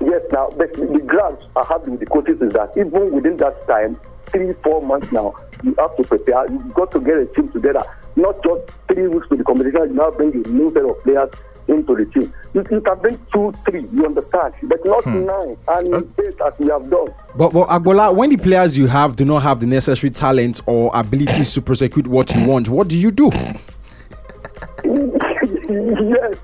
Yes, 0.00 0.22
now 0.32 0.48
the, 0.50 0.66
the 0.66 1.02
grants 1.04 1.46
I 1.56 1.64
have 1.68 1.86
with 1.86 2.00
the 2.00 2.06
coaches 2.06 2.40
is 2.40 2.52
that 2.52 2.76
even 2.76 3.12
within 3.12 3.36
that 3.38 3.66
time, 3.66 3.98
three, 4.26 4.52
four 4.62 4.80
months 4.82 5.10
now, 5.12 5.34
you 5.64 5.74
have 5.78 5.96
to 5.96 6.04
prepare. 6.04 6.50
You've 6.50 6.74
got 6.74 6.92
to 6.92 7.00
get 7.00 7.16
a 7.16 7.26
team 7.26 7.50
together. 7.52 7.82
Not 8.16 8.42
just 8.44 8.70
three 8.88 9.08
weeks 9.08 9.28
to 9.28 9.36
the 9.36 9.44
competition, 9.44 9.88
you 9.90 9.94
now 9.94 10.10
bring 10.10 10.34
a 10.34 10.48
new 10.48 10.72
set 10.72 10.84
of 10.84 11.02
players 11.02 11.30
into 11.68 11.94
the 11.94 12.06
team. 12.06 12.32
You, 12.54 12.64
you 12.70 12.80
can 12.80 12.98
bring 12.98 13.18
two, 13.32 13.52
three, 13.64 13.86
you 13.92 14.06
understand, 14.06 14.54
but 14.64 14.84
not 14.84 15.04
hmm. 15.04 15.24
nine 15.26 15.56
and 15.68 15.94
uh, 15.94 16.02
eight 16.22 16.40
as 16.44 16.52
we 16.58 16.68
have 16.68 16.88
done. 16.90 17.08
But, 17.36 17.52
but 17.52 17.68
Agbola, 17.68 18.14
when 18.14 18.30
the 18.30 18.36
players 18.36 18.76
you 18.78 18.86
have 18.86 19.16
do 19.16 19.24
not 19.24 19.42
have 19.42 19.60
the 19.60 19.66
necessary 19.66 20.10
talent 20.10 20.60
or 20.66 20.90
abilities 20.94 21.52
to 21.54 21.62
prosecute 21.62 22.06
what 22.06 22.34
you 22.34 22.46
want, 22.46 22.68
what 22.68 22.88
do 22.88 22.98
you 22.98 23.10
do? 23.10 23.30
yes. 24.84 26.38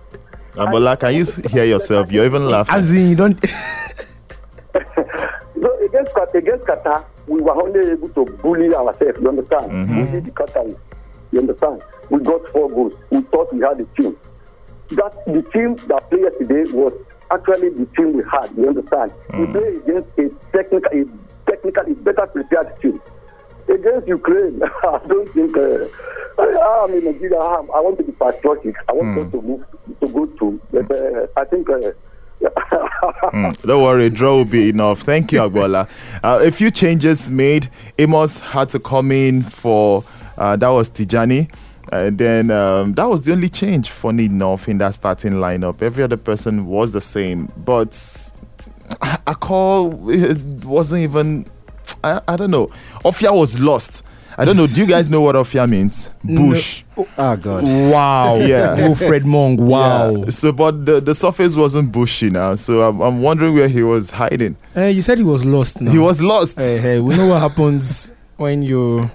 Ambola, 0.57 0.99
can 0.99 1.15
you 1.15 1.25
hear 1.51 1.65
yourself? 1.65 2.13
You're 2.13 2.25
even 2.27 2.47
laughing. 2.49 2.75
As 2.75 2.95
in, 2.95 3.09
you 3.11 3.17
don't. 3.17 3.39
So 5.65 5.71
against 5.83 6.13
Qatar, 6.13 6.35
against 6.35 6.65
Qatar, 6.67 7.05
we 7.27 7.41
were 7.41 7.55
only 7.55 7.93
able 7.93 8.09
to 8.11 8.25
bully 8.43 8.75
ourselves. 8.75 9.19
You 9.21 9.29
understand? 9.29 9.71
Bully 9.89 10.21
the 10.21 10.31
Qataris. 10.31 10.77
You 11.33 11.41
understand? 11.41 11.81
We 12.11 12.21
got 12.21 12.47
four 12.49 12.69
goals. 12.69 12.93
We 13.11 13.21
thought 13.23 13.51
we 13.55 13.61
had 13.61 13.81
a 13.81 13.85
team. 13.97 14.15
That 14.91 15.15
the 15.27 15.43
team 15.55 15.77
that 15.89 16.11
played 16.11 16.25
yesterday 16.25 16.71
was 16.73 16.93
actually 17.31 17.71
the 17.71 17.87
team 17.97 18.13
we 18.13 18.23
had. 18.31 18.51
You 18.59 18.69
understand? 18.69 19.13
We 19.39 19.47
play 19.47 19.77
against 19.77 20.19
a 20.19 20.29
technical, 20.53 20.93
a 20.93 21.05
technical, 21.51 21.83
a 21.93 21.95
better 21.95 22.27
prepared 22.27 22.81
team. 22.83 23.01
Against 23.69 24.07
Ukraine, 24.09 24.61
I 24.83 25.01
don't 25.07 25.29
think. 25.33 25.57
Uh, 25.57 25.87
I, 26.39 26.83
I'm 26.85 26.95
in 26.95 27.05
Nigeria. 27.05 27.39
I'm, 27.39 27.71
I 27.71 27.81
want 27.81 27.99
to 27.99 28.05
be 28.05 28.13
patriotic. 28.13 28.77
I 28.89 28.93
want 28.93 29.19
us 29.19 29.31
to 29.33 29.43
move 29.43 29.65
to 30.01 30.09
go 30.09 30.27
to. 30.27 30.61
But 30.73 30.91
uh, 30.91 31.27
I 31.37 31.45
think. 31.45 31.69
Uh, 31.71 31.93
Don't 33.63 33.83
worry, 33.83 34.11
draw 34.11 34.37
will 34.39 34.45
be 34.45 34.69
enough. 34.69 35.01
Thank 35.01 35.33
you, 35.33 35.41
Agbola. 35.41 35.89
Uh, 36.25 36.41
a 36.43 36.51
few 36.51 36.71
changes 36.71 37.31
made. 37.31 37.71
Amos 37.99 38.41
had 38.41 38.71
to 38.71 38.79
come 38.79 39.13
in 39.13 39.43
for 39.43 40.03
uh, 40.39 40.57
that 40.57 40.69
was 40.69 40.89
Tijani. 40.91 41.53
And 41.93 42.17
then 42.19 42.51
um, 42.51 42.95
that 42.95 43.05
was 43.05 43.23
the 43.23 43.33
only 43.33 43.49
change, 43.49 43.91
funny 43.91 44.25
enough, 44.25 44.69
in 44.69 44.79
that 44.79 44.95
starting 44.95 45.35
lineup. 45.35 45.83
Every 45.83 46.03
other 46.03 46.17
person 46.17 46.67
was 46.67 46.93
the 46.93 47.01
same. 47.01 47.53
But 47.59 47.95
I, 49.03 49.19
I 49.27 49.35
call 49.35 49.91
wasn't 49.91 51.03
even. 51.03 51.47
I, 52.03 52.21
I 52.27 52.37
don't 52.37 52.51
know. 52.51 52.69
Ofia 53.05 53.37
was 53.39 53.61
lost. 53.61 54.03
I 54.37 54.45
don't 54.45 54.57
know. 54.57 54.67
Do 54.67 54.81
you 54.81 54.87
guys 54.87 55.11
know 55.11 55.21
what 55.21 55.37
Ofia 55.37 55.69
means? 55.69 56.11
Bush. 56.23 56.83
Oh 56.97 57.37
God. 57.37 57.63
Wow. 57.63 58.37
Yeah. 58.37 58.75
Wilfred 58.89 59.23
Mong. 59.23 59.61
Wow. 59.61 60.15
Yeah. 60.25 60.31
So, 60.31 60.53
but 60.53 60.85
the, 60.87 61.01
the 61.01 61.15
surface 61.15 61.55
wasn't 61.55 61.93
bushy 61.93 62.31
now. 62.31 62.55
So 62.55 62.83
I'm, 62.83 63.01
I'm 63.01 63.23
wondering 63.23 63.55
where 63.55 63.69
he 63.69 63.83
was 63.83 64.11
hiding. 64.11 64.57
Eh, 64.75 64.89
you 64.89 65.03
said 65.03 65.19
he 65.19 65.25
was 65.25 65.45
lost 65.45 65.81
now. 65.81 65.93
He 65.93 65.99
was 65.99 66.21
lost. 66.21 66.59
Hey, 66.59 66.79
hey, 66.79 67.01
we 67.01 67.17
know 67.17 67.29
what 67.29 67.41
happens 67.41 68.13
when 68.37 68.63
you're 68.63 69.11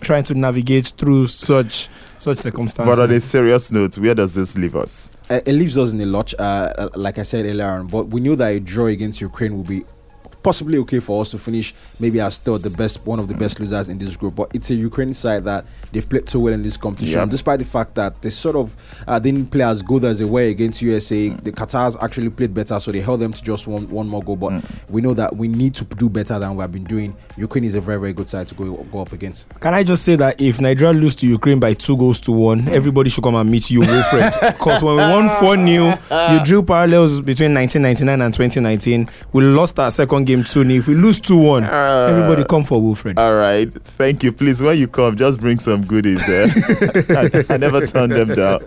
trying 0.00 0.24
to 0.24 0.34
navigate 0.34 0.88
through 0.98 1.28
such 1.28 1.88
such 2.18 2.40
circumstances. 2.40 2.96
But 2.96 3.02
on 3.02 3.10
a 3.10 3.20
serious 3.20 3.72
note, 3.72 3.98
where 3.98 4.14
does 4.14 4.34
this 4.34 4.56
leave 4.56 4.76
us? 4.76 5.10
Uh, 5.28 5.40
it 5.46 5.52
leaves 5.52 5.76
us 5.78 5.92
in 5.92 6.00
a 6.00 6.06
lot, 6.06 6.32
uh, 6.38 6.88
like 6.94 7.18
I 7.18 7.22
said 7.22 7.46
earlier 7.46 7.66
on. 7.66 7.86
But 7.86 8.08
we 8.08 8.20
knew 8.20 8.36
that 8.36 8.48
a 8.48 8.60
draw 8.60 8.86
against 8.86 9.20
Ukraine 9.20 9.56
would 9.56 9.66
be 9.66 9.84
possibly 10.42 10.78
okay 10.78 11.00
for 11.00 11.20
us 11.20 11.30
to 11.30 11.38
finish 11.38 11.74
maybe 12.00 12.20
as 12.20 12.34
still 12.34 12.58
the 12.58 12.70
best, 12.70 13.04
one 13.06 13.18
of 13.18 13.28
the 13.28 13.34
best 13.34 13.60
losers 13.60 13.88
in 13.88 13.98
this 13.98 14.16
group. 14.16 14.34
But 14.34 14.50
it's 14.54 14.70
a 14.70 14.74
Ukraine 14.74 15.14
side 15.14 15.44
that 15.44 15.64
they've 15.92 16.08
played 16.08 16.28
so 16.28 16.40
well 16.40 16.52
in 16.54 16.62
this 16.62 16.76
competition, 16.76 17.18
Yeah. 17.20 17.24
despite 17.26 17.58
the 17.58 17.64
fact 17.64 17.94
that 17.94 18.20
they 18.22 18.30
sort 18.30 18.56
of 18.56 18.76
uh, 19.06 19.18
didn't 19.18 19.46
play 19.46 19.64
as 19.64 19.82
good 19.82 20.04
as 20.04 20.18
they 20.18 20.24
were 20.24 20.42
against 20.42 20.82
USA. 20.82 21.30
Mm. 21.30 21.44
The 21.44 21.52
Qatars 21.52 21.96
actually 22.02 22.30
played 22.30 22.54
better, 22.54 22.78
so 22.80 22.90
they 22.92 23.00
held 23.00 23.20
them 23.20 23.32
to 23.32 23.42
just 23.42 23.66
one 23.66 23.88
one 23.88 24.08
more 24.08 24.22
goal. 24.22 24.36
But 24.36 24.52
mm. 24.52 24.90
we 24.90 25.00
know 25.00 25.14
that 25.14 25.36
we 25.36 25.48
need 25.48 25.74
to 25.76 25.84
do 25.84 26.08
better 26.08 26.38
than 26.38 26.56
we 26.56 26.62
have 26.62 26.72
been 26.72 26.84
doing. 26.84 27.14
Ukraine 27.36 27.64
is 27.64 27.74
a 27.74 27.80
very 27.80 28.00
very 28.00 28.12
good 28.12 28.28
side 28.30 28.48
to 28.48 28.54
go 28.54 28.64
go 28.90 29.00
up 29.02 29.12
against. 29.12 29.48
Can 29.60 29.74
I 29.74 29.82
just 29.84 30.04
say 30.04 30.16
that 30.16 30.40
if 30.40 30.60
Nigeria 30.60 30.92
lose 30.92 31.14
to 31.16 31.26
Ukraine 31.26 31.60
by 31.60 31.74
two 31.74 31.96
goals 31.96 32.20
to 32.20 32.32
one, 32.32 32.62
mm. 32.62 32.68
everybody 32.72 33.10
should 33.10 33.24
come 33.24 33.34
and 33.34 33.50
meet 33.50 33.70
you, 33.70 33.80
Wilfred. 33.80 34.32
Because 34.40 34.82
when 34.86 34.96
we 34.96 35.02
won 35.02 35.28
4 35.40 35.56
0, 35.56 36.32
you 36.32 36.44
drew 36.44 36.62
parallels 36.62 37.20
between 37.20 37.54
1999 37.54 38.20
and 38.22 38.34
2019. 38.34 39.08
We 39.32 39.42
lost 39.44 39.78
our 39.78 39.90
second 39.90 40.24
game 40.24 40.31
2 40.38 40.44
0. 40.44 40.70
If 40.70 40.86
we 40.88 40.94
lose 40.94 41.20
2 41.20 41.36
1, 41.36 41.64
uh, 41.64 42.06
everybody 42.10 42.44
come 42.44 42.64
for 42.64 42.80
Wilfred. 42.80 43.18
All 43.18 43.34
right. 43.34 43.72
Thank 43.72 44.22
you. 44.22 44.32
Please, 44.32 44.62
when 44.62 44.78
you 44.78 44.88
come, 44.88 45.16
just 45.16 45.40
bring 45.40 45.58
some 45.58 45.82
goodies 45.86 46.26
there. 46.26 46.46
Eh? 46.46 47.44
I, 47.50 47.54
I 47.54 47.56
never 47.58 47.86
turn 47.86 48.10
them 48.10 48.28
down. 48.34 48.64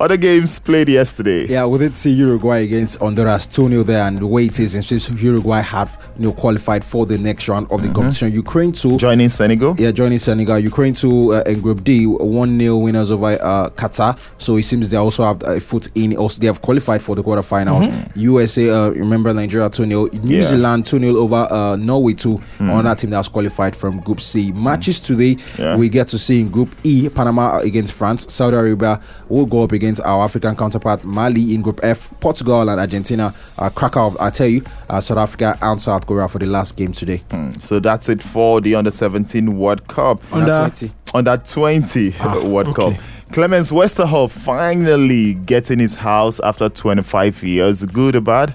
Other 0.00 0.16
games 0.16 0.58
played 0.58 0.88
yesterday. 0.88 1.46
Yeah, 1.46 1.66
we 1.66 1.78
did 1.78 1.96
see 1.96 2.10
Uruguay 2.10 2.58
against 2.64 2.98
Honduras 2.98 3.46
2 3.46 3.68
0 3.68 3.82
there, 3.84 4.02
and 4.02 4.18
the 4.18 4.26
way 4.26 4.46
it 4.46 4.58
is, 4.58 4.74
it 4.74 4.82
seems 4.82 5.08
Uruguay 5.22 5.60
have 5.60 5.96
you 6.18 6.24
know 6.24 6.32
qualified 6.32 6.84
for 6.84 7.06
the 7.06 7.16
next 7.16 7.48
round 7.48 7.68
of 7.70 7.80
the 7.80 7.88
competition. 7.92 8.32
Ukraine 8.32 8.72
2 8.72 8.96
Joining 8.98 9.28
Senegal. 9.28 9.76
Yeah, 9.78 9.92
joining 9.92 10.18
Senegal. 10.18 10.58
Ukraine 10.58 10.94
2 10.94 11.34
uh, 11.34 11.42
in 11.46 11.60
Group 11.60 11.84
D, 11.84 12.06
1 12.06 12.58
0 12.58 12.76
winners 12.78 13.12
over 13.12 13.38
uh, 13.40 13.70
Qatar. 13.70 14.18
So 14.38 14.56
it 14.56 14.64
seems 14.64 14.90
they 14.90 14.96
also 14.96 15.22
have 15.24 15.40
a 15.44 15.60
foot 15.60 15.88
in. 15.94 16.16
Also, 16.16 16.40
they 16.40 16.48
have 16.48 16.60
qualified 16.60 17.00
for 17.00 17.14
the 17.14 17.22
quarterfinals. 17.22 18.16
USA, 18.16 18.70
uh, 18.70 18.88
remember 18.90 19.32
Nigeria 19.32 19.70
2 19.70 19.86
0. 19.86 20.06
New 20.12 20.36
Yeah. 20.38 20.42
Zealand 20.42 20.86
2 20.86 20.98
0 20.98 21.14
over 21.16 21.46
uh, 21.48 21.76
Norway 21.76 22.14
2. 22.14 22.42
Another 22.58 22.96
team 22.96 23.10
that's 23.10 23.28
qualified 23.28 23.76
from 23.76 24.00
Group 24.00 24.20
C. 24.20 24.50
Matches 24.50 24.98
today, 24.98 25.36
Yeah. 25.56 25.76
we 25.76 25.88
get 25.88 26.08
to 26.08 26.18
see 26.18 26.40
in 26.40 26.50
Group 26.50 26.70
E, 26.82 27.08
Panama 27.08 27.58
against 27.58 27.92
France. 27.92 28.32
Saudi 28.32 28.56
Arabia 28.56 29.00
will 29.28 29.46
go 29.46 29.62
up 29.62 29.70
against 29.70 29.83
against 29.84 30.00
our 30.00 30.24
African 30.24 30.56
counterpart 30.56 31.04
Mali 31.04 31.54
in 31.54 31.60
Group 31.60 31.80
F. 31.82 32.08
Portugal 32.18 32.70
and 32.70 32.80
Argentina 32.80 33.34
are 33.58 33.68
cracker 33.68 34.00
of, 34.00 34.16
I 34.18 34.30
tell 34.30 34.46
you, 34.46 34.64
uh, 34.88 34.98
South 35.00 35.18
Africa 35.18 35.58
and 35.60 35.80
South 35.80 36.06
Korea 36.06 36.26
for 36.26 36.38
the 36.38 36.46
last 36.46 36.76
game 36.78 36.92
today. 36.92 37.18
Hmm. 37.30 37.50
So 37.52 37.80
that's 37.80 38.08
it 38.08 38.22
for 38.22 38.62
the 38.62 38.74
under 38.76 38.90
17 38.90 39.58
World 39.58 39.86
Cup. 39.86 40.20
Under 40.32 40.70
20. 40.70 40.92
Under 41.12 41.36
20 41.36 42.14
ah, 42.18 42.40
World 42.44 42.68
okay. 42.68 42.94
Cup. 42.94 43.04
Clemens 43.32 43.70
Westerhoff 43.70 44.30
finally 44.30 45.34
getting 45.34 45.80
his 45.80 45.96
house 45.96 46.40
after 46.40 46.70
25 46.70 47.42
years. 47.42 47.84
Good 47.84 48.16
or 48.16 48.22
bad? 48.22 48.54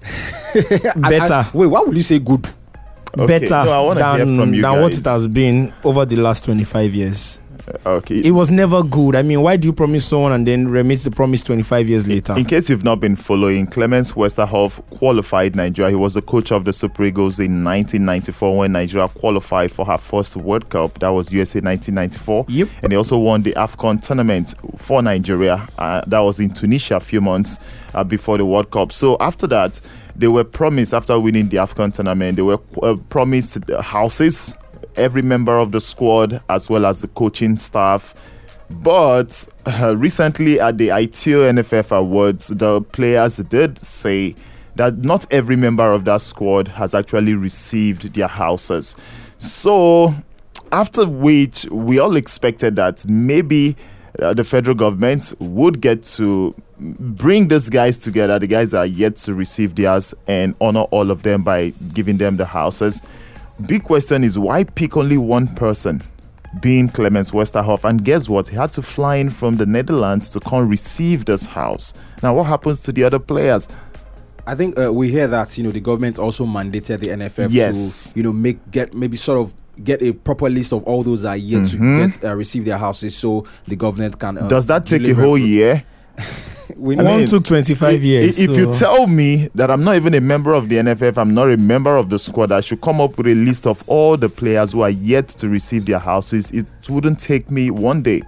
Better. 0.54 1.34
I, 1.34 1.40
I, 1.42 1.50
wait, 1.52 1.66
why 1.66 1.80
would 1.80 1.96
you 1.96 2.02
say 2.02 2.18
good? 2.18 2.48
Okay. 3.18 3.26
Better 3.26 3.64
no, 3.66 3.92
than, 3.92 4.36
than 4.36 4.62
what 4.80 4.96
it 4.96 5.04
has 5.04 5.28
been 5.28 5.74
over 5.84 6.06
the 6.06 6.16
last 6.16 6.46
25 6.46 6.94
years. 6.94 7.41
Okay. 7.86 8.20
It 8.20 8.32
was 8.32 8.50
never 8.50 8.82
good. 8.82 9.14
I 9.16 9.22
mean, 9.22 9.40
why 9.42 9.56
do 9.56 9.68
you 9.68 9.72
promise 9.72 10.06
someone 10.06 10.32
and 10.32 10.46
then 10.46 10.68
remit 10.68 11.00
the 11.00 11.10
promise 11.10 11.42
25 11.42 11.88
years 11.88 12.06
later? 12.06 12.36
In 12.36 12.44
case 12.44 12.68
you've 12.70 12.84
not 12.84 13.00
been 13.00 13.16
following, 13.16 13.66
Clemens 13.66 14.12
Westerhoff 14.12 14.84
qualified 14.90 15.54
Nigeria. 15.54 15.90
He 15.90 15.96
was 15.96 16.14
the 16.14 16.22
coach 16.22 16.52
of 16.52 16.64
the 16.64 16.72
Super 16.72 17.04
Eagles 17.04 17.38
in 17.38 17.64
1994 17.64 18.56
when 18.58 18.72
Nigeria 18.72 19.08
qualified 19.08 19.70
for 19.72 19.84
her 19.86 19.98
first 19.98 20.36
World 20.36 20.68
Cup. 20.70 20.98
That 21.00 21.10
was 21.10 21.32
USA 21.32 21.60
1994. 21.60 22.46
Yep. 22.48 22.68
And 22.82 22.92
he 22.92 22.96
also 22.96 23.18
won 23.18 23.42
the 23.42 23.52
AFCON 23.52 24.04
tournament 24.04 24.54
for 24.76 25.02
Nigeria. 25.02 25.68
Uh, 25.78 26.02
that 26.06 26.20
was 26.20 26.40
in 26.40 26.52
Tunisia 26.52 26.96
a 26.96 27.00
few 27.00 27.20
months 27.20 27.58
uh, 27.94 28.04
before 28.04 28.38
the 28.38 28.44
World 28.44 28.70
Cup. 28.70 28.92
So 28.92 29.16
after 29.20 29.46
that, 29.48 29.80
they 30.14 30.28
were 30.28 30.44
promised, 30.44 30.92
after 30.92 31.18
winning 31.18 31.48
the 31.48 31.56
AFCON 31.58 31.94
tournament, 31.94 32.36
they 32.36 32.42
were 32.42 32.58
uh, 32.82 32.96
promised 33.08 33.58
houses 33.80 34.54
every 34.96 35.22
member 35.22 35.58
of 35.58 35.72
the 35.72 35.80
squad 35.80 36.40
as 36.48 36.68
well 36.68 36.86
as 36.86 37.00
the 37.00 37.08
coaching 37.08 37.56
staff. 37.58 38.14
But 38.70 39.46
uh, 39.66 39.96
recently 39.96 40.58
at 40.58 40.78
the 40.78 40.88
Aiteo 40.88 41.50
NFF 41.52 41.96
Awards, 41.96 42.48
the 42.48 42.80
players 42.80 43.36
did 43.36 43.78
say 43.78 44.34
that 44.76 44.98
not 44.98 45.26
every 45.30 45.56
member 45.56 45.92
of 45.92 46.04
that 46.06 46.22
squad 46.22 46.68
has 46.68 46.94
actually 46.94 47.34
received 47.34 48.14
their 48.14 48.28
houses. 48.28 48.96
So, 49.38 50.14
after 50.70 51.06
which, 51.06 51.66
we 51.66 51.98
all 51.98 52.16
expected 52.16 52.76
that 52.76 53.04
maybe 53.06 53.76
uh, 54.18 54.32
the 54.34 54.44
federal 54.44 54.76
government 54.76 55.34
would 55.38 55.80
get 55.80 56.04
to 56.04 56.54
bring 56.78 57.48
these 57.48 57.68
guys 57.68 57.98
together, 57.98 58.38
the 58.38 58.46
guys 58.46 58.70
that 58.70 58.78
are 58.78 58.86
yet 58.86 59.16
to 59.16 59.34
receive 59.34 59.74
theirs, 59.74 60.14
and 60.26 60.54
honor 60.60 60.82
all 60.90 61.10
of 61.10 61.22
them 61.22 61.42
by 61.42 61.70
giving 61.92 62.16
them 62.16 62.36
the 62.36 62.46
houses. 62.46 63.02
Big 63.66 63.84
question 63.84 64.24
is 64.24 64.38
why 64.38 64.64
pick 64.64 64.96
only 64.96 65.18
one 65.18 65.46
person? 65.46 66.02
Being 66.60 66.88
Clemens 66.88 67.30
Westerhoff, 67.30 67.84
and 67.84 68.04
guess 68.04 68.28
what? 68.28 68.48
He 68.48 68.56
had 68.56 68.72
to 68.72 68.82
fly 68.82 69.16
in 69.16 69.30
from 69.30 69.56
the 69.56 69.64
Netherlands 69.64 70.28
to 70.30 70.40
come 70.40 70.68
receive 70.68 71.24
this 71.24 71.46
house. 71.46 71.94
Now, 72.22 72.34
what 72.34 72.44
happens 72.44 72.82
to 72.82 72.92
the 72.92 73.04
other 73.04 73.18
players? 73.18 73.68
I 74.46 74.54
think 74.54 74.78
uh, 74.78 74.92
we 74.92 75.10
hear 75.10 75.26
that 75.28 75.56
you 75.56 75.64
know 75.64 75.70
the 75.70 75.80
government 75.80 76.18
also 76.18 76.44
mandated 76.44 77.00
the 77.00 77.08
NFF 77.08 77.48
yes. 77.50 78.12
to 78.12 78.18
you 78.18 78.22
know 78.22 78.32
make 78.32 78.70
get 78.70 78.92
maybe 78.92 79.16
sort 79.16 79.38
of 79.38 79.54
get 79.82 80.02
a 80.02 80.12
proper 80.12 80.50
list 80.50 80.72
of 80.72 80.84
all 80.84 81.02
those 81.02 81.22
that 81.22 81.30
are 81.30 81.36
yet 81.36 81.62
mm-hmm. 81.62 82.00
to 82.00 82.08
get 82.08 82.24
uh, 82.24 82.34
receive 82.34 82.64
their 82.64 82.78
houses, 82.78 83.16
so 83.16 83.46
the 83.66 83.76
government 83.76 84.18
can. 84.18 84.36
Uh, 84.36 84.48
Does 84.48 84.66
that 84.66 84.84
take 84.84 85.02
a 85.02 85.14
whole 85.14 85.38
year? 85.38 85.84
we 86.76 86.96
One 86.96 87.04
mean, 87.04 87.26
took 87.26 87.44
25 87.44 88.02
years. 88.02 88.38
If 88.38 88.50
so. 88.50 88.56
you 88.56 88.72
tell 88.72 89.06
me 89.06 89.48
that 89.54 89.70
I'm 89.70 89.84
not 89.84 89.96
even 89.96 90.14
a 90.14 90.20
member 90.20 90.54
of 90.54 90.68
the 90.68 90.76
NFF, 90.76 91.16
I'm 91.16 91.34
not 91.34 91.50
a 91.50 91.56
member 91.56 91.96
of 91.96 92.08
the 92.08 92.18
squad, 92.18 92.52
I 92.52 92.60
should 92.60 92.80
come 92.80 93.00
up 93.00 93.16
with 93.18 93.26
a 93.26 93.34
list 93.34 93.66
of 93.66 93.82
all 93.88 94.16
the 94.16 94.28
players 94.28 94.72
who 94.72 94.82
are 94.82 94.90
yet 94.90 95.28
to 95.28 95.48
receive 95.48 95.86
their 95.86 95.98
houses. 95.98 96.50
It 96.50 96.66
wouldn't 96.88 97.20
take 97.20 97.50
me 97.50 97.70
one 97.70 98.02
day. 98.02 98.22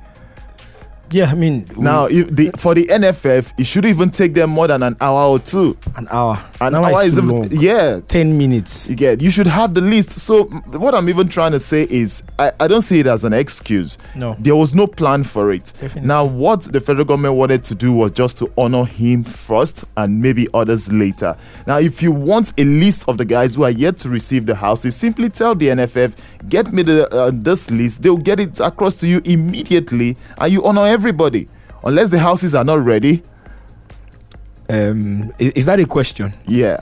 Yeah, 1.10 1.30
I 1.30 1.34
mean, 1.34 1.66
now 1.76 2.08
the, 2.08 2.50
for 2.56 2.74
the 2.74 2.86
NFF, 2.86 3.52
it 3.58 3.64
should 3.66 3.84
even 3.84 4.10
take 4.10 4.34
them 4.34 4.50
more 4.50 4.66
than 4.66 4.82
an 4.82 4.96
hour 5.00 5.28
or 5.30 5.38
two. 5.38 5.76
An 5.96 6.08
hour. 6.10 6.42
An, 6.60 6.74
hour, 6.74 6.86
hour 6.86 7.04
is, 7.04 7.18
even, 7.18 7.48
yeah, 7.50 8.00
ten 8.08 8.36
minutes. 8.36 8.90
You 8.90 8.96
get. 8.96 9.20
You 9.20 9.30
should 9.30 9.46
have 9.46 9.74
the 9.74 9.80
list. 9.80 10.12
So 10.12 10.44
what 10.44 10.94
I'm 10.94 11.08
even 11.08 11.28
trying 11.28 11.52
to 11.52 11.60
say 11.60 11.86
is, 11.88 12.22
I, 12.38 12.52
I 12.58 12.68
don't 12.68 12.82
see 12.82 13.00
it 13.00 13.06
as 13.06 13.24
an 13.24 13.32
excuse. 13.32 13.98
No, 14.14 14.36
there 14.38 14.56
was 14.56 14.74
no 14.74 14.86
plan 14.86 15.24
for 15.24 15.52
it. 15.52 15.72
Definitely. 15.80 16.08
Now, 16.08 16.24
what 16.24 16.62
the 16.62 16.80
federal 16.80 17.04
government 17.04 17.36
wanted 17.36 17.62
to 17.64 17.74
do 17.74 17.92
was 17.92 18.12
just 18.12 18.38
to 18.38 18.50
honor 18.56 18.84
him 18.84 19.24
first, 19.24 19.84
and 19.96 20.20
maybe 20.20 20.48
others 20.54 20.90
later. 20.92 21.36
Now, 21.66 21.78
if 21.78 22.02
you 22.02 22.12
want 22.12 22.52
a 22.58 22.64
list 22.64 23.08
of 23.08 23.18
the 23.18 23.24
guys 23.24 23.54
who 23.54 23.64
are 23.64 23.70
yet 23.70 23.98
to 23.98 24.08
receive 24.08 24.46
the 24.46 24.54
houses, 24.54 24.96
simply 24.96 25.28
tell 25.28 25.54
the 25.54 25.68
NFF, 25.68 26.12
get 26.48 26.72
me 26.72 26.82
the 26.82 27.08
uh, 27.14 27.30
this 27.32 27.70
list. 27.70 28.02
They'll 28.02 28.16
get 28.16 28.40
it 28.40 28.60
across 28.60 28.94
to 28.96 29.08
you 29.08 29.20
immediately, 29.24 30.16
and 30.38 30.52
you 30.52 30.64
honor 30.64 30.86
everybody. 30.94 31.48
Unless 31.82 32.10
the 32.10 32.18
houses 32.18 32.54
are 32.54 32.64
not 32.64 32.82
ready. 32.84 33.22
Um, 34.70 35.34
is, 35.38 35.52
is 35.52 35.66
that 35.66 35.80
a 35.80 35.86
question? 35.86 36.32
Yeah. 36.46 36.78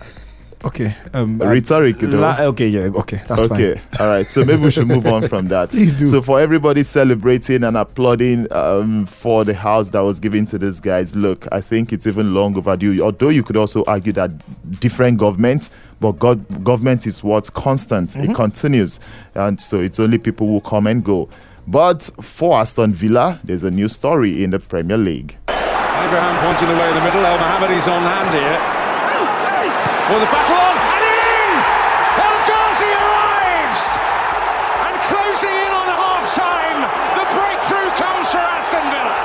Okay. 0.64 0.94
Um, 1.12 1.38
Rhetoric. 1.38 1.96
La- 2.03 2.37
okay, 2.42 2.68
yeah, 2.68 2.83
okay, 2.83 3.20
that's 3.27 3.42
okay. 3.51 3.75
fine. 3.75 4.01
All 4.01 4.07
right. 4.07 4.27
So 4.29 4.44
maybe 4.44 4.62
we 4.62 4.70
should 4.70 4.87
move 4.87 5.07
on 5.07 5.27
from 5.27 5.48
that. 5.48 5.70
Please 5.72 5.96
do. 5.96 6.07
So 6.07 6.22
for 6.22 6.38
everybody 6.38 6.85
celebrating 6.85 7.64
and 7.64 7.77
applauding 7.77 8.46
um, 8.53 9.07
for 9.07 9.44
the 9.44 9.55
house 9.55 9.90
that 9.90 10.01
was 10.01 10.20
given 10.20 10.46
to 10.46 10.59
these 10.59 10.79
guys, 10.79 11.16
look, 11.16 11.48
I 11.51 11.61
think 11.61 11.92
it's 11.92 12.07
even 12.07 12.33
long 12.33 12.57
overdue. 12.57 13.03
Although 13.03 13.31
you 13.31 13.42
could 13.42 13.57
also 13.57 13.83
argue 13.88 14.12
that 14.12 14.31
different 14.81 15.18
governments, 15.18 15.72
but 16.01 16.12
God, 16.12 16.62
government 16.62 17.09
is 17.09 17.25
what's 17.25 17.51
constant. 17.51 18.11
Mm-hmm. 18.11 18.31
It 18.31 18.35
continues, 18.35 19.01
and 19.35 19.61
so 19.61 19.81
it's 19.81 19.98
only 19.98 20.18
people 20.18 20.46
who 20.46 20.61
come 20.61 20.87
and 20.87 21.03
go. 21.03 21.29
But 21.66 22.03
for 22.20 22.59
Aston 22.59 22.92
Villa, 22.92 23.40
there's 23.44 23.62
a 23.64 23.70
new 23.70 23.88
story 23.88 24.42
in 24.42 24.51
the 24.51 24.59
Premier 24.59 24.98
League. 24.98 25.37
Abraham 25.48 26.37
pointing 26.44 26.68
the 26.68 26.75
way 26.75 26.88
in 26.88 26.94
the 26.94 27.01
middle. 27.01 27.25
El 27.25 27.38
Mohammadi's 27.38 27.87
on 27.88 28.03
hand 28.03 28.35
here. 28.35 28.59
Well, 30.11 30.18
the 30.18 30.27
battle 30.29 30.59
on 30.59 30.77
and 30.92 31.07
in! 31.09 31.51
El 32.20 32.37
Ghazi 32.51 32.90
arrives! 32.90 33.85
And 34.83 34.94
closing 35.09 35.55
in 35.55 35.72
on 35.72 35.88
half 35.88 36.27
time, 36.35 36.85
the 37.16 37.25
breakthrough 37.33 37.88
comes 37.96 38.29
for 38.29 38.42
Aston 38.42 38.83
Villa. 38.92 39.16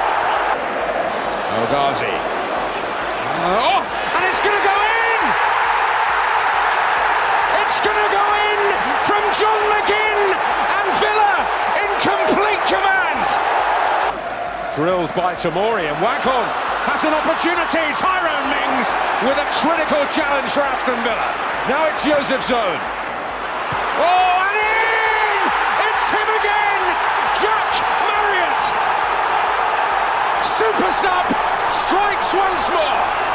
El 1.58 1.66
Ghazi. 1.74 2.14
Uh, 2.14 3.68
oh, 3.68 3.82
and 3.82 4.24
it's 4.30 4.40
going 4.40 4.54
to 4.54 4.64
go 4.64 4.78
in! 4.78 5.22
It's 7.66 7.82
going 7.82 8.00
to 8.00 8.12
go 8.14 8.26
in 8.48 8.60
from 9.10 9.22
John 9.36 9.60
McGinn 9.76 10.22
and 10.38 10.88
Villa 11.02 11.36
in 11.84 11.90
complete 12.00 12.62
command. 12.70 13.28
Drilled 15.08 15.24
by 15.24 15.36
Tomori 15.36 15.88
and 15.88 15.96
Waghorn 16.04 16.48
has 16.90 17.04
an 17.04 17.14
opportunity. 17.14 17.86
Tyrone 17.96 18.48
Mings 18.52 18.88
with 19.24 19.38
a 19.38 19.48
critical 19.62 20.04
challenge 20.12 20.52
for 20.52 20.62
Aston 20.62 21.00
Villa. 21.04 21.30
Now 21.70 21.88
it's 21.88 22.04
Joseph 22.04 22.44
Zone. 22.44 22.80
Oh, 24.04 24.48
and 24.48 24.58
in! 24.58 25.40
It's 25.88 26.08
him 26.12 26.28
again! 26.40 26.82
Jack 27.40 27.72
Marriott! 28.04 28.64
Super 30.44 30.92
sub 30.92 31.26
strikes 31.72 32.34
once 32.34 32.68
more 32.70 33.27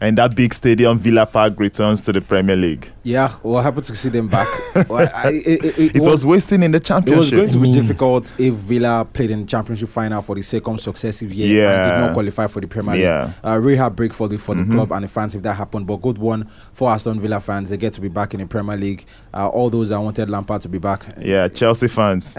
and 0.00 0.18
that 0.18 0.36
big 0.36 0.52
stadium 0.52 0.98
Villa 0.98 1.26
Park 1.26 1.58
returns 1.58 2.00
to 2.02 2.12
the 2.12 2.20
Premier 2.20 2.56
League. 2.56 2.90
Yeah, 3.02 3.34
well, 3.42 3.62
happy 3.62 3.80
to 3.82 3.94
see 3.94 4.08
them 4.08 4.28
back. 4.28 4.48
well, 4.88 5.10
I, 5.14 5.28
it, 5.28 5.46
it, 5.46 5.78
it, 5.78 5.96
it 5.96 6.00
was, 6.00 6.08
was, 6.08 6.26
wasting 6.26 6.62
in 6.62 6.72
the 6.72 6.80
championship. 6.80 7.14
It 7.14 7.18
was 7.18 7.30
going 7.30 7.48
to 7.50 7.58
be 7.58 7.72
difficult 7.72 8.38
if 8.38 8.54
Villa 8.54 9.08
played 9.10 9.30
in 9.30 9.42
the 9.42 9.46
championship 9.46 9.88
final 9.88 10.20
for 10.22 10.34
the 10.34 10.42
second 10.42 10.80
successive 10.80 11.32
year 11.32 11.62
yeah. 11.62 11.72
and 11.72 11.92
did 11.92 12.06
not 12.06 12.12
qualify 12.14 12.46
for 12.46 12.60
the 12.60 12.66
Premier 12.66 12.94
League. 12.94 13.02
Yeah. 13.02 13.32
Uh, 13.44 13.58
really 13.58 13.76
heartbreak 13.76 14.12
for 14.12 14.28
the 14.28 14.38
for 14.38 14.54
the 14.54 14.62
mm-hmm. 14.62 14.74
club 14.74 14.92
and 14.92 15.04
the 15.04 15.08
fans 15.08 15.34
if 15.34 15.42
that 15.42 15.54
happened. 15.54 15.86
But 15.86 15.96
good 15.96 16.18
one 16.18 16.50
for 16.72 16.90
Aston 16.90 17.20
Villa 17.20 17.40
fans. 17.40 17.70
They 17.70 17.76
get 17.76 17.92
to 17.94 18.00
be 18.00 18.08
back 18.08 18.34
in 18.34 18.40
the 18.40 18.46
Premier 18.46 18.76
League. 18.76 19.06
Uh, 19.32 19.48
all 19.48 19.70
those 19.70 19.88
that 19.90 20.00
wanted 20.00 20.28
Lampard 20.28 20.62
to 20.62 20.68
be 20.68 20.78
back. 20.78 21.06
Yeah, 21.20 21.48
Chelsea 21.48 21.88
fans. 21.88 22.36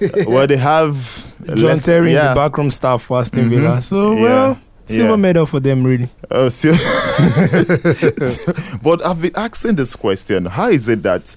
well, 0.26 0.46
they 0.46 0.56
have 0.56 1.34
John 1.54 1.78
Terry, 1.78 2.12
yeah. 2.12 2.30
the 2.30 2.34
backroom 2.34 2.70
staff 2.70 3.02
for 3.02 3.20
Aston 3.20 3.44
mm-hmm. 3.44 3.50
Villa. 3.50 3.80
So 3.80 4.14
well. 4.14 4.58
Yeah. 4.88 4.96
Silver 4.96 5.10
yeah. 5.10 5.16
medal 5.16 5.46
for 5.46 5.60
them, 5.60 5.84
really. 5.84 6.08
Oh, 6.30 6.48
sil- 6.48 6.72
but 8.82 9.04
I've 9.04 9.20
been 9.20 9.36
asking 9.36 9.76
this 9.76 9.94
question: 9.94 10.46
How 10.46 10.68
is 10.68 10.88
it 10.88 11.02
that 11.02 11.36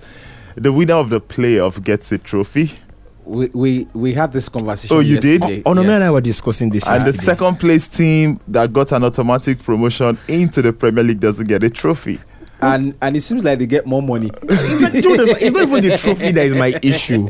the 0.56 0.72
winner 0.72 0.96
of 0.96 1.10
the 1.10 1.20
playoff 1.20 1.84
gets 1.84 2.12
a 2.12 2.18
trophy? 2.18 2.72
We, 3.26 3.48
we 3.54 3.88
we 3.94 4.14
had 4.14 4.32
this 4.32 4.50
conversation. 4.50 4.96
Oh, 4.96 5.00
you 5.00 5.20
did? 5.20 5.44
Oh, 5.44 5.62
oh 5.68 5.74
no, 5.74 5.82
yes. 5.82 5.92
and 5.92 6.04
I 6.04 6.12
were 6.12 6.22
discussing 6.22 6.70
this. 6.70 6.88
And 6.88 6.96
yesterday. 6.96 7.18
the 7.18 7.24
second 7.24 7.60
place 7.60 7.88
team 7.88 8.40
that 8.48 8.74
got 8.74 8.92
an 8.94 9.04
automatic 9.04 9.62
promotion 9.62 10.18
into 10.28 10.62
the 10.62 10.74
Premier 10.74 11.04
League 11.04 11.20
doesn't 11.20 11.48
get 11.48 11.64
a 11.64 11.70
trophy. 11.70 12.20
And 12.62 12.96
and 13.02 13.16
it 13.16 13.22
seems 13.22 13.44
like 13.44 13.60
they 13.60 13.66
get 13.66 13.86
more 13.86 14.02
money. 14.02 14.30
it's, 14.44 14.82
like, 14.84 15.42
it's 15.42 15.56
not 15.56 15.64
even 15.64 15.82
the 15.84 15.98
trophy 15.98 16.32
that 16.32 16.46
is 16.46 16.56
my 16.56 16.78
issue. 16.82 17.28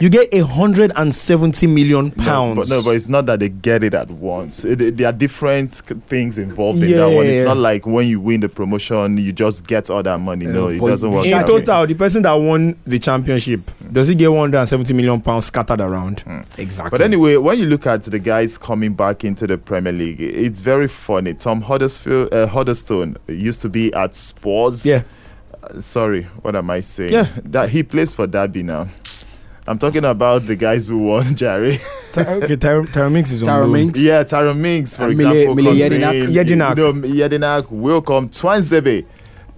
You 0.00 0.08
get 0.08 0.32
a 0.34 0.44
hundred 0.44 0.92
and 0.96 1.14
seventy 1.14 1.66
million 1.66 2.10
pounds. 2.10 2.56
No 2.56 2.62
but, 2.62 2.68
no, 2.68 2.82
but 2.84 2.96
it's 2.96 3.08
not 3.08 3.26
that 3.26 3.40
they 3.40 3.48
get 3.48 3.82
it 3.82 3.94
at 3.94 4.10
once. 4.10 4.64
It, 4.64 4.96
there 4.96 5.08
are 5.08 5.12
different 5.12 5.72
things 6.06 6.38
involved 6.38 6.82
in 6.82 6.90
yeah. 6.90 6.96
that 6.96 7.08
one. 7.14 7.26
It's 7.26 7.44
not 7.44 7.56
like 7.56 7.86
when 7.86 8.08
you 8.08 8.20
win 8.20 8.40
the 8.40 8.48
promotion, 8.48 9.18
you 9.18 9.32
just 9.32 9.66
get 9.66 9.90
all 9.90 10.02
that 10.02 10.18
money. 10.18 10.46
No, 10.46 10.68
it 10.68 10.80
doesn't 10.80 11.10
work. 11.10 11.26
In 11.26 11.44
total, 11.44 11.86
the 11.86 11.94
person 11.94 12.22
that 12.22 12.34
won 12.34 12.76
the 12.86 12.98
championship 12.98 13.60
does 13.92 14.08
he 14.08 14.14
get 14.14 14.30
one 14.30 14.40
hundred 14.40 14.58
and 14.58 14.68
seventy 14.68 14.94
million 14.94 15.20
pounds 15.20 15.46
scattered 15.46 15.80
around? 15.80 16.24
Mm. 16.24 16.58
Exactly. 16.58 16.96
But 16.96 17.04
anyway, 17.04 17.36
when 17.36 17.58
you 17.58 17.66
look 17.66 17.86
at 17.86 18.04
the 18.04 18.18
guys 18.18 18.56
coming 18.56 18.94
back 18.94 19.24
into 19.24 19.46
the 19.46 19.58
Premier 19.58 19.92
League, 19.92 20.20
it's 20.20 20.60
very 20.60 20.88
funny. 20.88 21.34
Tom 21.34 21.60
Huddersfield, 21.60 22.32
uh, 22.32 22.46
Huddlestone 22.46 23.16
used 23.28 23.60
to 23.62 23.68
be 23.68 23.92
at 23.92 24.14
Spurs. 24.14 24.71
Yeah. 24.84 25.02
Uh, 25.62 25.80
sorry, 25.80 26.24
what 26.42 26.56
am 26.56 26.70
I 26.70 26.80
saying? 26.80 27.12
Yeah. 27.12 27.28
That 27.44 27.68
he 27.68 27.82
plays 27.82 28.12
for 28.12 28.26
Derby 28.26 28.62
now. 28.62 28.88
I'm 29.66 29.78
talking 29.78 30.04
about 30.04 30.42
the 30.42 30.56
guys 30.56 30.88
who 30.88 30.98
won, 30.98 31.36
Jerry. 31.42 31.80
okay, 32.16 32.56
Tyrone 32.56 33.12
Mings 33.12 33.30
is 33.30 33.42
on 33.42 33.48
Tyrone 33.48 33.72
Mings. 33.72 34.02
Yeah, 34.02 34.24
Tyrone 34.24 34.60
Mings, 34.60 34.96
for 34.96 35.08
example. 35.08 35.54
Mile 35.54 35.74
Jedinak. 35.74 36.32
Jedinak. 36.32 36.76
You 36.76 36.92
know, 36.92 37.28
Jedinak, 37.28 37.70
Welcome, 37.70 38.28
Tuanzebe. 38.28 39.04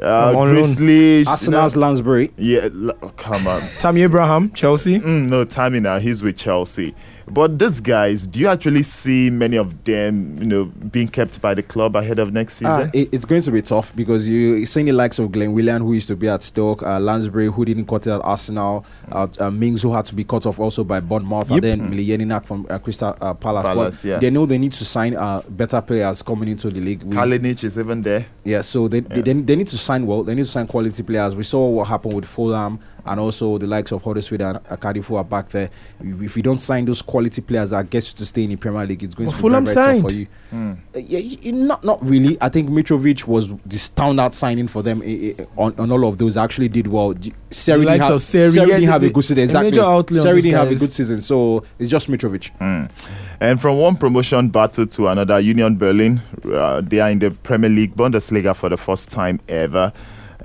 Uh, 0.00 0.44
Grizzlies. 0.44 1.26
Arsenal's 1.26 1.76
Lansbury. 1.76 2.32
Yeah, 2.36 2.68
oh, 3.00 3.08
come 3.16 3.46
on. 3.46 3.62
Tammy 3.78 4.02
Abraham, 4.02 4.52
Chelsea. 4.52 4.98
Mm, 5.00 5.30
no, 5.30 5.44
Tammy 5.44 5.80
now, 5.80 5.98
he's 5.98 6.22
with 6.22 6.36
Chelsea. 6.36 6.94
But 7.26 7.58
these 7.58 7.80
guys, 7.80 8.26
do 8.26 8.40
you 8.40 8.48
actually 8.48 8.82
see 8.82 9.30
many 9.30 9.56
of 9.56 9.84
them, 9.84 10.38
you 10.38 10.46
know, 10.46 10.64
being 10.64 11.08
kept 11.08 11.40
by 11.40 11.54
the 11.54 11.62
club 11.62 11.96
ahead 11.96 12.18
of 12.18 12.32
next 12.32 12.62
ah, 12.62 12.76
season? 12.76 12.88
Uh, 12.88 12.90
it, 12.92 13.08
it's 13.12 13.24
going 13.24 13.42
to 13.42 13.50
be 13.50 13.62
tough 13.62 13.94
because 13.96 14.28
you 14.28 14.66
seeing 14.66 14.86
the 14.86 14.92
likes 14.92 15.18
of 15.18 15.32
Glenn 15.32 15.52
Whelan, 15.52 15.80
who 15.82 15.94
used 15.94 16.08
to 16.08 16.16
be 16.16 16.28
at 16.28 16.42
Stoke, 16.42 16.82
uh, 16.82 17.00
Lansbury, 17.00 17.46
who 17.46 17.64
didn't 17.64 17.86
cut 17.86 18.06
it 18.06 18.10
at 18.10 18.20
Arsenal, 18.22 18.84
uh, 19.10 19.26
uh, 19.40 19.50
Mings, 19.50 19.82
who 19.82 19.92
had 19.92 20.04
to 20.06 20.14
be 20.14 20.24
cut 20.24 20.46
off 20.46 20.58
also 20.58 20.84
by 20.84 21.00
Bournemouth, 21.00 21.50
yep. 21.50 21.56
and 21.56 21.64
then 21.64 21.80
mm. 21.80 21.94
Milieninak 21.94 22.46
from 22.46 22.66
uh, 22.68 22.78
Crystal 22.78 23.16
uh, 23.20 23.34
Palace. 23.34 23.64
Palace 23.64 24.04
yeah. 24.04 24.18
They 24.18 24.30
know 24.30 24.46
they 24.46 24.58
need 24.58 24.72
to 24.72 24.84
sign 24.84 25.16
uh, 25.16 25.42
better 25.48 25.80
players 25.80 26.22
coming 26.22 26.48
into 26.48 26.70
the 26.70 26.80
league. 26.80 27.00
Kalinic 27.10 27.64
is 27.64 27.78
even 27.78 28.02
there. 28.02 28.26
Yeah, 28.44 28.60
so 28.60 28.88
they, 28.88 28.98
yeah. 28.98 29.08
They, 29.08 29.22
they, 29.22 29.32
they 29.32 29.56
need 29.56 29.68
to 29.68 29.78
sign 29.78 30.06
well. 30.06 30.22
They 30.22 30.34
need 30.34 30.44
to 30.44 30.50
sign 30.50 30.66
quality 30.66 31.02
players. 31.02 31.34
We 31.34 31.44
saw 31.44 31.68
what 31.68 31.88
happened 31.88 32.14
with 32.14 32.26
Fulham 32.26 32.78
and 33.06 33.20
also 33.20 33.58
the 33.58 33.66
likes 33.66 33.92
of 33.92 34.02
Huddersfield 34.02 34.40
and 34.40 34.80
Cardiff 34.80 35.06
who 35.06 35.16
are 35.16 35.24
back 35.24 35.48
there. 35.50 35.70
If 36.00 36.36
you 36.36 36.42
don't 36.42 36.58
sign 36.58 36.84
those 36.84 37.02
quality 37.02 37.42
players 37.42 37.70
that 37.70 37.90
get 37.90 38.08
you 38.08 38.14
to 38.14 38.26
stay 38.26 38.44
in 38.44 38.50
the 38.50 38.56
Premier 38.56 38.86
League, 38.86 39.02
it's 39.02 39.14
going 39.14 39.26
well, 39.26 39.36
to 39.36 39.38
be 39.38 39.42
Fulham 39.42 39.66
very, 39.66 39.74
very 39.74 40.00
tough 40.00 40.10
for 40.10 40.16
you. 40.16 40.26
Mm. 40.52 40.78
Uh, 40.94 40.98
yeah, 40.98 41.50
not 41.52 41.84
not 41.84 42.04
really. 42.04 42.38
I 42.40 42.48
think 42.48 42.70
Mitrovic 42.70 43.26
was 43.26 43.48
the 43.48 43.76
standout 43.76 44.34
signing 44.34 44.68
for 44.68 44.82
them 44.82 45.00
uh, 45.02 45.60
on, 45.60 45.78
on 45.78 45.90
all 45.90 46.08
of 46.08 46.18
those. 46.18 46.36
Actually, 46.36 46.68
did 46.68 46.86
well. 46.86 47.14
Seri 47.50 47.84
didn't, 47.84 48.02
have, 48.02 48.22
Seri, 48.22 48.50
Seri 48.50 48.66
didn't 48.66 48.88
have 48.88 49.02
a 49.02 49.10
good 49.10 49.24
season. 49.24 49.44
Exactly. 49.44 50.18
Seri 50.18 50.40
didn't 50.40 50.58
have 50.58 50.70
a 50.70 50.76
good 50.76 50.92
season, 50.92 51.20
so 51.20 51.64
it's 51.78 51.90
just 51.90 52.08
Mitrovic. 52.08 52.50
Mm. 52.58 52.90
And 53.40 53.60
from 53.60 53.78
one 53.78 53.96
promotion 53.96 54.48
battle 54.48 54.86
to 54.86 55.08
another, 55.08 55.40
Union 55.40 55.76
Berlin, 55.76 56.22
uh, 56.44 56.80
they 56.80 57.00
are 57.00 57.10
in 57.10 57.18
the 57.18 57.30
Premier 57.30 57.68
League 57.68 57.94
Bundesliga 57.94 58.54
for 58.54 58.68
the 58.68 58.76
first 58.76 59.10
time 59.10 59.40
ever. 59.48 59.92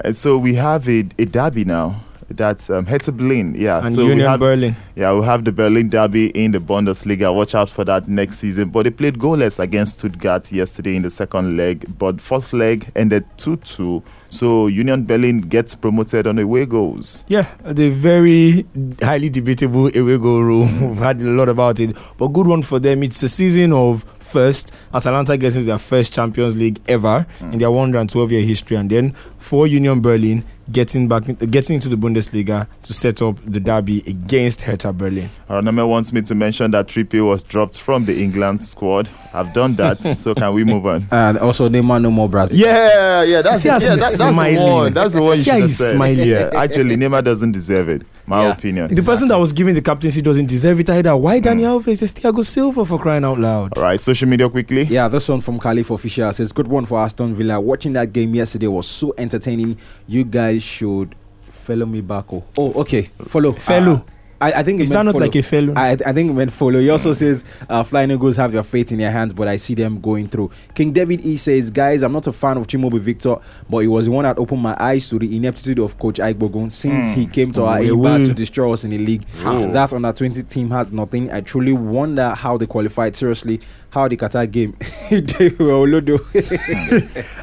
And 0.04 0.16
so 0.16 0.38
we 0.38 0.56
have 0.56 0.88
a, 0.90 1.06
a 1.18 1.26
derby 1.26 1.66
now 1.66 2.02
that's 2.30 2.70
um, 2.70 2.86
Hertha 2.86 3.12
Berlin. 3.12 3.56
Yeah, 3.58 3.86
and 3.86 3.94
so 3.94 4.02
Union 4.02 4.18
we 4.20 4.24
have, 4.24 4.40
Berlin. 4.40 4.76
Yeah, 4.96 5.14
we 5.14 5.26
have 5.26 5.44
the 5.46 5.52
Berlin 5.52 5.90
derby 5.90 6.30
in 6.30 6.52
the 6.52 6.60
Bundesliga. 6.60 7.34
Watch 7.34 7.56
out 7.56 7.70
for 7.70 7.84
that 7.86 8.08
next 8.08 8.40
season. 8.40 8.70
But 8.70 8.84
they 8.84 8.92
played 8.92 9.18
goalless 9.18 9.60
against 9.60 10.00
Stuttgart 10.00 10.52
yesterday 10.52 10.96
in 10.96 11.02
the 11.02 11.10
second 11.10 11.58
leg. 11.58 11.86
But 11.98 12.22
first 12.22 12.54
leg 12.54 12.92
ended 12.96 13.26
2 13.38 13.58
2. 13.58 14.04
So 14.32 14.68
Union 14.68 15.06
Berlin 15.06 15.42
gets 15.42 15.74
promoted 15.74 16.28
on 16.28 16.38
away 16.38 16.66
goals. 16.66 17.24
Yeah, 17.28 17.48
the 17.66 17.90
very 17.90 18.66
highly 19.02 19.30
debatable 19.30 19.88
away 19.88 20.18
goal 20.18 20.44
rule. 20.44 20.66
We've 20.82 20.98
had 20.98 21.20
a 21.20 21.24
lot 21.26 21.50
about 21.50 21.80
it, 21.80 21.96
but 22.18 22.28
good 22.28 22.46
one 22.46 22.62
for 22.62 22.80
them. 22.80 23.04
It's 23.04 23.24
a 23.24 23.30
season 23.30 23.74
of 23.74 24.06
first. 24.30 24.74
Atalanta 24.94 25.38
gets 25.38 25.56
into 25.56 25.68
their 25.68 25.78
first 25.78 26.14
Champions 26.14 26.56
League 26.56 26.80
ever 26.88 27.26
mm. 27.40 27.54
in 27.54 27.60
their 27.60 27.72
112 27.72 28.32
year 28.32 28.42
history, 28.42 28.78
and 28.78 28.90
then 28.90 29.12
for 29.38 29.68
Union 29.68 30.02
Berlin 30.02 30.44
getting 30.72 31.08
back, 31.08 31.24
getting 31.50 31.76
into 31.76 31.90
the 31.90 31.96
Bundesliga 31.96 32.68
to 32.84 32.94
set 32.94 33.22
up 33.22 33.38
the 33.46 33.60
derby 33.60 34.00
against 34.06 34.62
Hertha 34.62 34.94
Berlin. 34.94 35.30
Aroname 35.50 35.88
wants 35.88 36.14
me 36.14 36.22
to 36.22 36.36
mention 36.36 36.72
that 36.72 36.88
Trippier 36.88 37.28
was 37.28 37.44
dropped 37.44 37.80
from 37.80 38.06
the 38.06 38.22
England 38.22 38.64
squad. 38.64 39.10
I've 39.34 39.54
done 39.54 39.74
that, 39.76 40.02
so 40.18 40.36
can 40.36 40.54
we 40.54 40.64
move 40.64 40.86
on? 40.86 41.08
And 41.12 41.38
also 41.40 41.70
Neymar 41.70 42.02
no 42.02 42.12
more 42.12 42.30
Brazil. 42.30 42.58
Yeah, 42.58 43.24
yeah, 43.24 43.42
that's 43.42 43.66
yeah, 43.66 43.80
that, 43.80 44.00
that's 44.00 44.18
the 44.18 44.34
one. 44.62 44.94
That's 44.94 45.14
the 45.14 45.22
one 45.22 45.38
you 45.38 45.44
should 45.44 45.54
have 45.62 45.72
said. 45.72 45.96
Smiling. 45.96 46.28
Yeah, 46.28 46.52
actually, 46.56 46.96
Neymar 46.96 47.24
doesn't 47.24 47.52
deserve 47.52 47.90
it. 47.90 48.04
My 48.30 48.44
yeah. 48.44 48.52
opinion. 48.52 48.88
The 48.88 48.94
exactly. 48.94 49.12
person 49.12 49.28
that 49.30 49.40
was 49.40 49.54
giving 49.54 49.74
the 49.74 49.82
captaincy 49.82 50.22
doesn't 50.22 50.46
deserve 50.46 50.80
it 50.80 50.90
either. 50.92 51.18
Why 51.18 51.42
Dani 51.42 51.62
mm. 51.62 51.82
Alves 51.82 52.00
is 52.04 52.14
Thiago 52.14 52.46
Silva 52.46 52.86
for 52.86 53.00
crying 53.00 53.24
out 53.24 53.40
loud? 53.40 53.76
All 53.76 53.82
right, 53.82 54.00
social 54.00 54.30
media 54.30 54.48
quickly. 54.48 54.84
Yeah, 54.84 55.08
this 55.08 55.28
one 55.28 55.42
from 55.42 55.60
Caliph 55.60 55.90
Official 55.90 56.32
says, 56.32 56.52
Good 56.52 56.68
one 56.68 56.86
for 56.86 57.00
Aston 57.00 57.34
Villa. 57.34 57.60
Watching 57.60 57.94
that 57.94 58.14
game 58.14 58.36
yesterday 58.36 58.68
was 58.68 58.88
so 58.88 59.16
entertaining. 59.18 59.80
You 60.08 60.24
guys 60.26 60.62
should 60.62 61.16
follow 61.42 61.88
me 61.88 62.02
back. 62.02 62.32
Oh, 62.32 62.44
oh 62.56 62.74
okay. 62.82 63.02
Follow. 63.02 63.54
Follow. 63.54 63.94
Uh, 63.94 64.02
I, 64.42 64.54
I 64.54 64.64
think 64.64 64.80
is 64.80 64.90
that 64.90 65.04
not 65.04 65.14
follow. 65.14 65.26
like 65.26 65.36
a 65.36 65.42
fellow? 65.42 65.74
I, 65.76 65.92
I 65.92 66.14
think 66.14 66.30
when 66.30 66.36
meant 66.36 66.52
follow. 66.54 66.80
He 66.80 66.90
also 66.90 67.14
says 67.14 67.44
uh, 67.68 67.84
Flying 67.84 68.12
Eagles 68.12 68.38
have 68.38 68.52
their 68.52 68.64
fate 68.64 68.92
in 68.92 68.98
their 69.00 69.12
hands, 69.12 69.34
but 69.34 69.48
I 69.48 69.58
see 69.58 69.76
them 69.76 70.00
going 70.00 70.28
through. 70.28 70.52
King 70.74 70.94
David 70.94 71.22
E 71.22 71.38
says, 71.38 71.70
guys, 71.70 72.04
I'm 72.04 72.14
not 72.14 72.28
a 72.28 72.32
fan 72.32 72.58
of 72.58 72.68
Chimaobi 72.68 73.00
Victor, 73.00 73.36
but 73.70 73.80
he 73.80 73.88
was 73.88 74.06
the 74.06 74.12
one 74.12 74.24
that 74.24 74.38
opened 74.38 74.62
my 74.62 74.76
eyes 74.80 75.10
to 75.10 75.20
the 75.20 75.36
ineptitude 75.36 75.80
of 75.80 75.98
Coach 76.00 76.20
Ike 76.20 76.38
Bogun 76.38 76.72
since 76.72 77.12
mm. 77.12 77.16
he 77.16 77.28
came 77.28 77.52
to 77.54 77.64
our 77.64 77.80
A 77.80 77.88
to 77.88 78.34
destroy 78.34 78.72
us 78.74 78.84
in 78.84 78.92
the 78.92 78.98
league. 78.98 79.26
Oh. 79.40 79.72
That 79.72 79.92
under 79.92 80.14
20 80.14 80.44
team 80.44 80.70
has 80.72 80.92
nothing. 80.92 81.32
I 81.32 81.42
truly 81.42 81.74
wonder 81.74 82.30
how 82.30 82.58
they 82.58 82.66
qualified. 82.66 83.16
Seriously, 83.16 83.60
how 83.92 84.08
the 84.08 84.18
Qatar 84.18 84.50
game. 84.50 84.74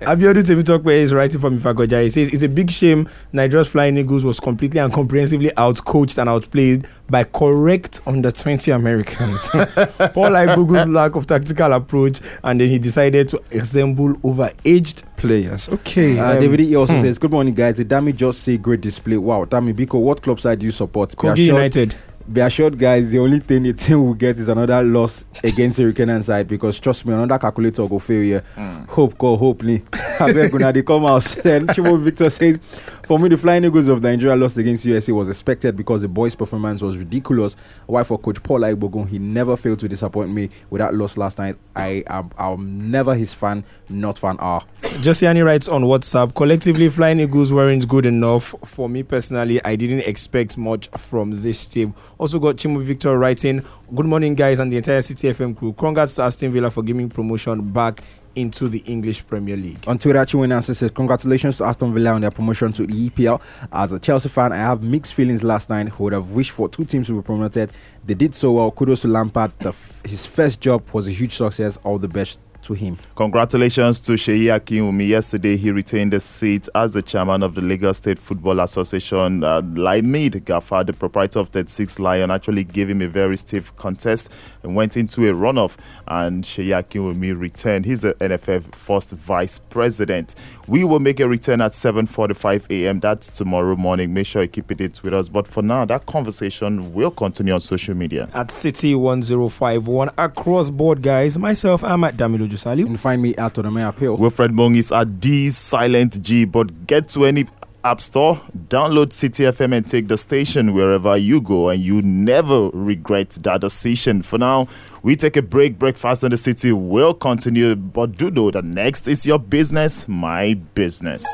Abiodun 0.07 0.45
Temitokwe 0.45 0.93
is 0.99 1.13
writing 1.13 1.41
from 1.41 1.59
Ifagoja. 1.59 2.03
He 2.03 2.11
says 2.11 2.33
it's 2.33 2.43
a 2.43 2.49
big 2.49 2.71
shame 2.71 3.09
Nigeria's 3.33 3.69
Flying 3.69 3.97
Eagles 3.99 4.25
was 4.25 4.39
completely 4.39 4.81
and 4.81 4.93
comprehensively 4.93 5.51
outcoached 5.57 6.19
and 6.19 6.29
outplayed 6.29 6.87
by 7.11 7.25
correct 7.25 8.01
under 8.07 8.31
20 8.31 8.71
Americans. 8.71 9.49
Paul 10.15 10.55
Google 10.55 10.87
lack 10.87 11.17
of 11.17 11.27
tactical 11.27 11.73
approach 11.73 12.21
and 12.45 12.61
then 12.61 12.69
he 12.69 12.79
decided 12.79 13.29
to 13.31 13.43
assemble 13.53 14.15
overaged 14.17 15.03
players. 15.17 15.69
Okay. 15.69 16.19
Uh, 16.19 16.35
um, 16.35 16.41
David 16.41 16.61
he 16.61 16.77
also 16.77 16.95
hmm. 16.95 17.01
says, 17.03 17.19
Good 17.19 17.31
morning, 17.31 17.55
guys. 17.55 17.77
The 17.77 17.85
Dami 17.85 18.15
just 18.15 18.43
say 18.43 18.57
great 18.57 18.81
display. 18.81 19.17
Wow, 19.17 19.45
Dami 19.45 19.75
Biko, 19.75 20.01
what 20.01 20.23
club 20.23 20.41
side 20.41 20.61
do 20.61 20.67
you 20.67 20.73
support? 20.73 21.11
Kogi 21.11 21.47
United 21.47 21.95
be 22.33 22.41
assured, 22.41 22.79
guys, 22.79 23.13
the 23.13 23.19
only 23.19 23.39
thing 23.41 23.63
the 23.63 23.73
team 23.73 24.05
will 24.05 24.15
get 24.15 24.39
is 24.39 24.49
another 24.49 24.83
loss 24.83 25.25
against 25.45 25.77
the 25.79 25.85
Hurricane 25.85 26.23
side 26.23 26.49
because 26.49 26.81
trust 26.81 27.07
me, 27.07 27.15
another 27.15 27.39
calculator 27.39 27.85
will 27.87 28.01
fail 28.01 28.23
here. 28.23 28.45
Mm. 28.57 28.89
Hope, 28.89 29.17
call, 29.17 29.37
hope, 29.37 29.63
me. 29.63 29.83
gonna 30.19 30.73
they 30.73 30.83
come 30.83 31.05
out. 31.07 31.23
Then 31.43 31.67
Chimo 31.69 32.01
Victor 32.01 32.31
says, 32.31 32.59
For 33.05 33.19
me, 33.19 33.29
the 33.29 33.37
Flying 33.37 33.65
Eagles 33.65 33.89
of 33.89 34.03
Nigeria 34.03 34.35
lost 34.35 34.57
against 34.57 34.85
USA 34.85 35.13
was 35.13 35.29
expected 35.29 35.77
because 35.77 36.03
the 36.03 36.09
boys' 36.09 36.35
performance 36.35 36.83
was 36.83 36.97
ridiculous. 36.97 37.57
Why 37.87 38.03
for 38.03 38.19
Coach 38.19 38.43
Paul 38.43 38.61
Aigbogun, 38.61 39.09
he 39.09 39.19
never 39.19 39.57
failed 39.57 39.79
to 39.81 39.89
disappoint 39.89 40.31
me 40.31 40.51
with 40.71 40.81
that 40.81 40.95
loss 40.95 41.17
last 41.17 41.39
night. 41.39 41.57
I 41.75 42.03
am 42.09 42.31
I'm 42.39 42.91
never 42.91 43.15
his 43.15 43.33
fan, 43.35 43.65
not 43.89 44.19
fan 44.19 44.37
R. 44.39 44.65
Josiani 44.83 45.45
writes 45.45 45.69
on 45.69 45.83
WhatsApp, 45.83 46.35
collectively, 46.35 46.89
Flying 46.89 47.21
Eagles 47.21 47.53
weren't 47.53 47.87
good 47.87 48.07
enough. 48.07 48.55
For 48.65 48.89
me 48.89 49.03
personally, 49.03 49.63
I 49.65 49.77
didn't 49.77 50.01
expect 50.01 50.57
much 50.59 50.89
from 50.89 51.43
this 51.43 51.67
team. 51.67 51.95
Also 52.19 52.39
got 52.39 52.57
Chimo 52.57 52.83
Victor 52.83 53.19
writing, 53.19 53.63
Good 53.95 54.07
morning, 54.07 54.35
guys, 54.35 54.59
and 54.59 54.73
the 54.73 54.79
entire 54.79 55.03
City 55.03 55.29
FM 55.29 55.55
crew. 55.55 55.75
Congrats 55.75 56.15
to 56.15 56.23
Aston 56.23 56.51
Villa 56.51 56.71
for 56.71 56.83
giving 56.83 57.11
promotion 57.11 57.61
back 57.73 58.01
into 58.35 58.69
the 58.69 58.79
English 58.81 59.27
Premier 59.27 59.57
League. 59.57 59.83
On 59.87 59.99
Twitter, 59.99 60.21
Chiwin 60.21 60.63
says, 60.63 60.91
Congratulations 60.91 61.59
to 61.59 61.65
Aston 61.65 61.93
Villa 61.93 62.13
on 62.13 62.23
their 62.23 62.31
promotion 62.31 62.73
to 62.73 62.87
the 62.87 63.11
EPL. 63.11 63.43
As 63.71 63.93
a 63.93 63.99
Chelsea 63.99 64.31
fan, 64.31 64.53
I 64.53 64.57
have 64.57 64.83
mixed 64.83 65.13
feelings 65.13 65.43
last 65.43 65.69
night. 65.69 65.99
Would 65.99 66.15
have 66.15 66.31
wished 66.31 66.53
for 66.53 66.69
two 66.69 66.87
teams 66.87 67.09
to 67.09 67.15
be 67.15 67.23
promoted. 67.23 67.71
They 68.07 68.15
did 68.15 68.35
so 68.35 68.53
well. 68.53 68.71
Kudos 68.71 69.03
to 69.03 69.09
Lampard. 69.09 69.53
The, 69.59 69.75
his 70.05 70.25
first 70.25 70.61
job 70.61 70.89
was 70.93 71.09
a 71.09 71.11
huge 71.11 71.33
success. 71.33 71.79
All 71.85 71.99
the 71.99 72.09
best 72.09 72.39
to 72.63 72.75
him. 72.75 72.97
Congratulations 73.15 74.01
to 74.01 74.13
Sheyi 74.13 74.47
Akinwunmi. 74.47 75.09
Yesterday, 75.09 75.57
he 75.57 75.71
retained 75.71 76.13
the 76.13 76.21
seat 76.21 76.69
as 76.75 76.93
the 76.93 77.03
chairman 77.03 77.43
of 77.43 77.55
the 77.55 77.61
Lagos 77.61 77.99
State 77.99 78.19
Football 78.19 78.61
Association. 78.61 79.43
Uh, 79.45 79.61
Laimid 79.63 80.43
Gafar, 80.45 80.87
the 80.87 80.93
proprietor 80.93 81.41
of 81.41 81.49
36 81.51 81.99
Lion, 81.99 82.31
actually 82.31 82.65
gave 82.65 82.89
him 82.91 83.03
a 83.03 83.09
very 83.09 83.37
stiff 83.37 83.75
contest 83.77 84.31
and 84.63 84.75
went 84.75 84.97
into 84.97 85.27
a 85.29 85.33
runoff. 85.33 85.77
And 86.07 86.45
Sheyi 86.45 86.69
Akinwunmi 86.83 87.39
returned. 87.39 87.85
He's 87.85 88.03
the 88.03 88.15
NFF 88.15 88.75
first 88.75 89.11
vice 89.11 89.59
president. 89.59 90.35
We 90.69 90.85
will 90.85 91.01
make 91.01 91.21
a 91.21 91.29
return 91.29 91.61
at 91.61 91.73
7:45 91.73 92.71
a.m. 92.71 93.01
That's 93.01 93.29
tomorrow 93.29 93.77
morning. 93.77 94.13
Make 94.15 94.27
sure 94.27 94.43
you 94.43 94.49
keep 94.49 94.71
it 94.71 95.01
with 95.03 95.15
us. 95.15 95.29
But 95.29 95.47
for 95.47 95.63
now, 95.63 95.85
that 95.85 96.07
conversation 96.07 96.93
will 96.93 97.11
continue 97.11 97.55
on 97.55 97.61
social 97.61 97.95
media 97.95 98.29
at 98.35 98.51
City 98.51 98.95
1051 98.95 100.11
across 100.19 100.71
board, 100.71 101.03
guys. 101.03 101.39
Myself, 101.39 101.83
I'm 101.83 102.05
at 102.05 102.17
Damilo 102.47 102.51
Jusali. 102.51 102.79
You 102.79 102.87
can 102.87 102.97
find 102.97 103.23
me 103.23 103.35
at 103.37 103.55
Odomea 103.55 103.89
Appeal. 103.89 104.17
Wilfred 104.17 104.53
Mong 104.53 104.77
is 104.77 104.93
at 104.93 105.21
D 105.21 105.51
Silent 105.51 106.23
G. 106.23 106.45
But 106.45 106.87
get 106.87 107.09
to 107.09 107.25
any 107.25 107.47
App 107.85 108.01
Store, 108.01 108.41
download 108.69 109.13
City 109.13 109.45
FM 109.45 109.77
and 109.77 109.87
take 109.87 110.09
the 110.09 110.19
station 110.19 110.73
wherever 110.75 111.17
you 111.17 111.41
go, 111.41 111.69
and 111.69 111.81
you 111.81 112.03
never 112.03 112.69
regret 112.71 113.31
that 113.43 113.61
decision. 113.61 114.23
For 114.23 114.39
now, 114.39 114.67
we 115.05 115.15
take 115.15 115.37
a 115.37 115.43
break. 115.43 115.79
Breakfast 115.79 116.25
in 116.25 116.33
the 116.33 116.37
City 116.37 116.73
will 116.73 117.15
continue, 117.15 117.77
but 117.77 118.17
do 118.17 118.29
know 118.31 118.51
that 118.51 118.65
next 118.65 119.07
is 119.07 119.25
your 119.25 119.39
business, 119.39 120.09
my 120.09 120.55
business. 120.75 121.25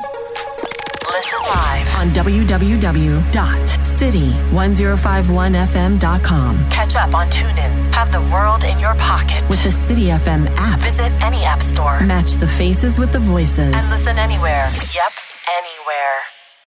Listen 1.09 1.39
live 1.41 1.95
on 1.95 2.13
www.city1051fm.com. 3.93 6.69
Catch 6.69 6.95
up 6.95 7.13
on 7.13 7.29
TuneIn. 7.29 7.93
Have 7.93 8.11
the 8.11 8.21
world 8.21 8.63
in 8.63 8.79
your 8.79 8.95
pocket 8.95 9.47
with 9.49 9.63
the 9.63 9.71
City 9.71 10.05
FM 10.05 10.47
app. 10.57 10.79
Visit 10.79 11.11
any 11.21 11.43
app 11.43 11.61
store. 11.61 12.01
Match 12.01 12.33
the 12.33 12.47
faces 12.47 12.99
with 12.99 13.11
the 13.11 13.19
voices. 13.19 13.73
And 13.73 13.89
listen 13.89 14.17
anywhere. 14.17 14.69
Yep, 14.93 15.11
anywhere. 15.47 16.32